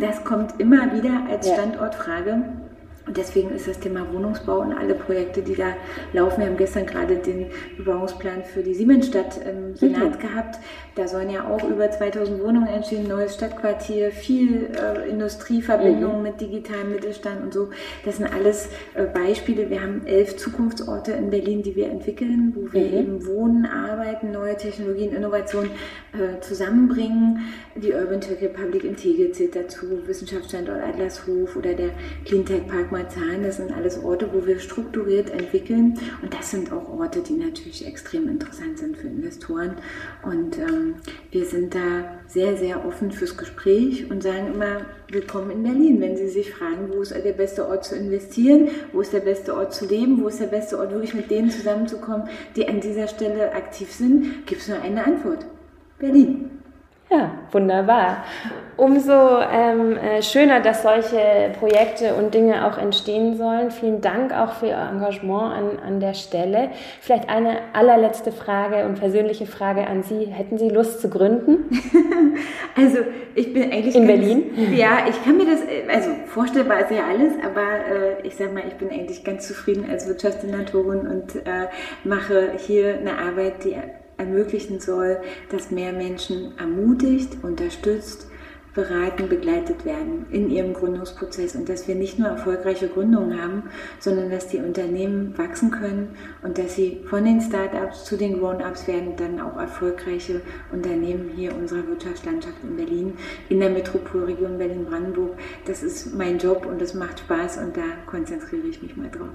das 0.00 0.24
kommt 0.24 0.60
immer 0.60 0.92
wieder 0.94 1.26
als 1.30 1.48
Standortfrage. 1.48 2.42
Und 3.06 3.16
deswegen 3.16 3.50
ist 3.50 3.66
das 3.66 3.80
Thema 3.80 4.06
Wohnungsbau 4.12 4.60
und 4.60 4.72
alle 4.72 4.94
Projekte, 4.94 5.42
die 5.42 5.56
da 5.56 5.74
laufen, 6.12 6.40
wir 6.40 6.46
haben 6.46 6.56
gestern 6.56 6.86
gerade 6.86 7.16
den 7.16 7.46
Bebauungsplan 7.76 8.44
für 8.44 8.62
die 8.62 8.74
Siemensstadt 8.74 9.40
im 9.44 9.74
Senat 9.74 10.16
mhm. 10.16 10.18
gehabt. 10.20 10.58
Da 10.94 11.08
sollen 11.08 11.30
ja 11.30 11.48
auch 11.48 11.68
über 11.68 11.90
2000 11.90 12.42
Wohnungen 12.42 12.68
entstehen, 12.68 13.08
neues 13.08 13.34
Stadtquartier, 13.34 14.12
viel 14.12 14.70
äh, 14.76 15.08
Industrieverbindungen 15.08 16.18
mhm. 16.18 16.22
mit 16.22 16.40
digitalem 16.40 16.92
Mittelstand 16.92 17.42
und 17.42 17.52
so. 17.52 17.70
Das 18.04 18.18
sind 18.18 18.32
alles 18.32 18.68
äh, 18.94 19.04
Beispiele. 19.06 19.68
Wir 19.68 19.82
haben 19.82 20.06
elf 20.06 20.36
Zukunftsorte 20.36 21.12
in 21.12 21.30
Berlin, 21.30 21.62
die 21.62 21.74
wir 21.74 21.88
entwickeln, 21.88 22.52
wo 22.54 22.72
wir 22.72 22.82
mhm. 22.82 22.98
eben 22.98 23.26
Wohnen, 23.26 23.66
Arbeiten, 23.66 24.30
neue 24.30 24.56
Technologien, 24.56 25.12
Innovationen 25.12 25.70
äh, 26.12 26.40
zusammenbringen. 26.40 27.40
Die 27.74 27.92
Urban 27.92 28.20
Tech 28.20 28.40
Republic 28.40 28.84
in 28.84 28.96
Tegel 28.96 29.32
zählt 29.32 29.56
dazu, 29.56 29.86
Wissenschaftsstandort 30.06 30.82
Adlershof 30.82 31.56
oder 31.56 31.74
der 31.74 31.90
Cleantech 32.24 32.66
Park 32.68 32.91
Marzahn, 32.92 33.42
das 33.42 33.56
sind 33.56 33.72
alles 33.72 34.02
Orte, 34.04 34.28
wo 34.32 34.46
wir 34.46 34.60
strukturiert 34.60 35.30
entwickeln. 35.30 35.98
Und 36.20 36.32
das 36.32 36.50
sind 36.50 36.70
auch 36.72 36.88
Orte, 36.90 37.20
die 37.20 37.32
natürlich 37.32 37.86
extrem 37.86 38.28
interessant 38.28 38.78
sind 38.78 38.96
für 38.96 39.08
Investoren. 39.08 39.76
Und 40.22 40.58
ähm, 40.58 40.96
wir 41.30 41.46
sind 41.46 41.74
da 41.74 42.20
sehr, 42.28 42.56
sehr 42.56 42.86
offen 42.86 43.10
fürs 43.10 43.36
Gespräch 43.36 44.10
und 44.10 44.22
sagen 44.22 44.54
immer, 44.54 44.82
willkommen 45.08 45.50
in 45.50 45.62
Berlin. 45.62 46.00
Wenn 46.00 46.16
Sie 46.16 46.28
sich 46.28 46.52
fragen, 46.52 46.90
wo 46.90 47.00
ist 47.00 47.12
der 47.12 47.32
beste 47.32 47.66
Ort 47.66 47.84
zu 47.84 47.96
investieren, 47.96 48.68
wo 48.92 49.00
ist 49.00 49.12
der 49.12 49.20
beste 49.20 49.56
Ort 49.56 49.74
zu 49.74 49.86
leben, 49.86 50.22
wo 50.22 50.28
ist 50.28 50.40
der 50.40 50.46
beste 50.46 50.78
Ort, 50.78 50.92
wirklich 50.92 51.14
mit 51.14 51.30
denen 51.30 51.50
zusammenzukommen, 51.50 52.28
die 52.54 52.68
an 52.68 52.80
dieser 52.80 53.08
Stelle 53.08 53.52
aktiv 53.54 53.90
sind, 53.90 54.46
gibt 54.46 54.60
es 54.60 54.68
nur 54.68 54.80
eine 54.80 55.04
Antwort. 55.04 55.46
Berlin. 55.98 56.61
Ja, 57.12 57.30
wunderbar. 57.50 58.24
Umso 58.78 59.12
ähm, 59.12 59.98
äh, 59.98 60.22
schöner, 60.22 60.60
dass 60.60 60.82
solche 60.82 61.50
Projekte 61.58 62.14
und 62.14 62.32
Dinge 62.32 62.66
auch 62.66 62.78
entstehen 62.78 63.36
sollen. 63.36 63.70
Vielen 63.70 64.00
Dank 64.00 64.32
auch 64.32 64.52
für 64.52 64.68
Ihr 64.68 64.78
Engagement 64.78 65.52
an, 65.52 65.78
an 65.86 66.00
der 66.00 66.14
Stelle. 66.14 66.70
Vielleicht 67.00 67.28
eine 67.28 67.58
allerletzte 67.74 68.32
Frage 68.32 68.86
und 68.86 68.98
persönliche 68.98 69.44
Frage 69.44 69.86
an 69.86 70.02
Sie. 70.02 70.24
Hätten 70.24 70.56
Sie 70.56 70.70
Lust 70.70 71.02
zu 71.02 71.10
gründen? 71.10 71.68
also 72.76 72.98
ich 73.34 73.52
bin 73.52 73.64
eigentlich 73.64 73.94
in 73.94 74.06
Berlin. 74.06 74.44
Ja, 74.74 75.00
ich 75.06 75.22
kann 75.22 75.36
mir 75.36 75.44
das, 75.44 75.60
also 75.94 76.10
vorstellbar 76.28 76.80
ist 76.80 76.92
ja 76.92 77.04
alles, 77.10 77.34
aber 77.44 77.60
äh, 77.62 78.26
ich 78.26 78.36
sag 78.36 78.54
mal, 78.54 78.62
ich 78.66 78.74
bin 78.74 78.90
eigentlich 78.90 79.22
ganz 79.22 79.46
zufrieden 79.46 79.84
als 79.90 80.08
Wirtschaftssenatorin 80.08 81.06
und 81.06 81.36
äh, 81.36 81.68
mache 82.04 82.52
hier 82.56 82.96
eine 82.96 83.18
Arbeit, 83.18 83.64
die 83.64 83.76
ermöglichen 84.16 84.80
soll, 84.80 85.18
dass 85.50 85.70
mehr 85.70 85.92
Menschen 85.92 86.56
ermutigt, 86.58 87.38
unterstützt, 87.42 88.26
beraten, 88.74 89.28
begleitet 89.28 89.84
werden 89.84 90.26
in 90.30 90.50
ihrem 90.50 90.72
Gründungsprozess 90.72 91.54
und 91.54 91.68
dass 91.68 91.88
wir 91.88 91.94
nicht 91.94 92.18
nur 92.18 92.28
erfolgreiche 92.28 92.88
Gründungen 92.88 93.40
haben, 93.40 93.64
sondern 93.98 94.30
dass 94.30 94.48
die 94.48 94.58
Unternehmen 94.58 95.36
wachsen 95.36 95.70
können 95.70 96.16
und 96.42 96.56
dass 96.56 96.76
sie 96.76 97.00
von 97.08 97.24
den 97.24 97.40
Startups 97.40 98.04
zu 98.04 98.16
den 98.16 98.38
Grown-ups 98.38 98.88
werden, 98.88 99.16
dann 99.16 99.40
auch 99.40 99.58
erfolgreiche 99.58 100.40
Unternehmen 100.72 101.30
hier 101.34 101.54
unserer 101.54 101.86
Wirtschaftslandschaft 101.86 102.56
in 102.62 102.76
Berlin, 102.76 103.12
in 103.48 103.60
der 103.60 103.70
Metropolregion 103.70 104.58
Berlin-Brandenburg. 104.58 105.38
Das 105.66 105.82
ist 105.82 106.14
mein 106.14 106.38
Job 106.38 106.64
und 106.64 106.80
das 106.80 106.94
macht 106.94 107.20
Spaß 107.20 107.58
und 107.58 107.76
da 107.76 107.84
konzentriere 108.06 108.66
ich 108.66 108.82
mich 108.82 108.96
mal 108.96 109.10
drauf. 109.10 109.28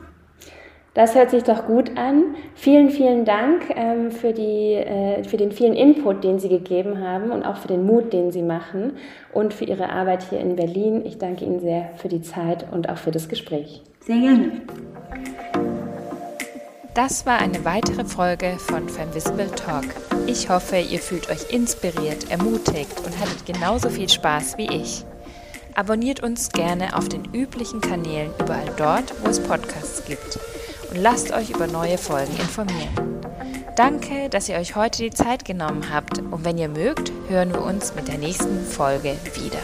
Das 0.97 1.13
hört 1.13 1.29
sich 1.29 1.43
doch 1.43 1.67
gut 1.67 1.95
an. 1.95 2.33
Vielen, 2.55 2.89
vielen 2.89 3.23
Dank 3.23 3.65
ähm, 3.75 4.09
für, 4.09 4.33
die, 4.33 4.73
äh, 4.73 5.23
für 5.23 5.37
den 5.37 5.51
vielen 5.51 5.75
Input, 5.75 6.23
den 6.23 6.39
Sie 6.39 6.49
gegeben 6.49 6.99
haben 6.99 7.29
und 7.29 7.43
auch 7.43 7.57
für 7.57 7.67
den 7.67 7.85
Mut, 7.85 8.13
den 8.13 8.31
Sie 8.31 8.41
machen 8.41 8.97
und 9.31 9.53
für 9.53 9.65
Ihre 9.65 9.89
Arbeit 9.89 10.27
hier 10.27 10.39
in 10.39 10.55
Berlin. 10.55 11.05
Ich 11.05 11.19
danke 11.19 11.45
Ihnen 11.45 11.59
sehr 11.59 11.91
für 11.97 12.07
die 12.07 12.23
Zeit 12.23 12.65
und 12.71 12.89
auch 12.89 12.97
für 12.97 13.11
das 13.11 13.29
Gespräch. 13.29 13.83
Sehr 14.07 14.17
gerne. 14.17 14.51
Das 16.95 17.27
war 17.27 17.37
eine 17.37 17.63
weitere 17.63 18.03
Folge 18.03 18.55
von 18.57 18.89
Femvisible 18.89 19.51
Talk. 19.51 19.85
Ich 20.25 20.49
hoffe, 20.49 20.77
ihr 20.77 20.97
fühlt 20.97 21.29
euch 21.29 21.53
inspiriert, 21.53 22.31
ermutigt 22.31 22.97
und 23.05 23.19
hattet 23.19 23.45
genauso 23.45 23.89
viel 23.89 24.09
Spaß 24.09 24.57
wie 24.57 24.75
ich. 24.75 25.05
Abonniert 25.75 26.23
uns 26.23 26.49
gerne 26.49 26.97
auf 26.97 27.07
den 27.07 27.23
üblichen 27.35 27.81
Kanälen 27.81 28.31
überall 28.39 28.65
dort, 28.77 29.13
wo 29.23 29.29
es 29.29 29.39
Podcasts 29.39 30.03
gibt 30.05 30.39
und 30.89 30.97
lasst 30.97 31.31
euch 31.31 31.49
über 31.49 31.67
neue 31.67 31.97
Folgen 31.97 32.35
informieren. 32.37 33.21
Danke, 33.75 34.29
dass 34.29 34.49
ihr 34.49 34.55
euch 34.55 34.75
heute 34.75 35.03
die 35.03 35.11
Zeit 35.11 35.45
genommen 35.45 35.93
habt 35.93 36.19
und 36.19 36.43
wenn 36.43 36.57
ihr 36.57 36.69
mögt, 36.69 37.11
hören 37.27 37.53
wir 37.53 37.61
uns 37.61 37.93
mit 37.95 38.07
der 38.07 38.17
nächsten 38.17 38.65
Folge 38.65 39.15
wieder. 39.35 39.59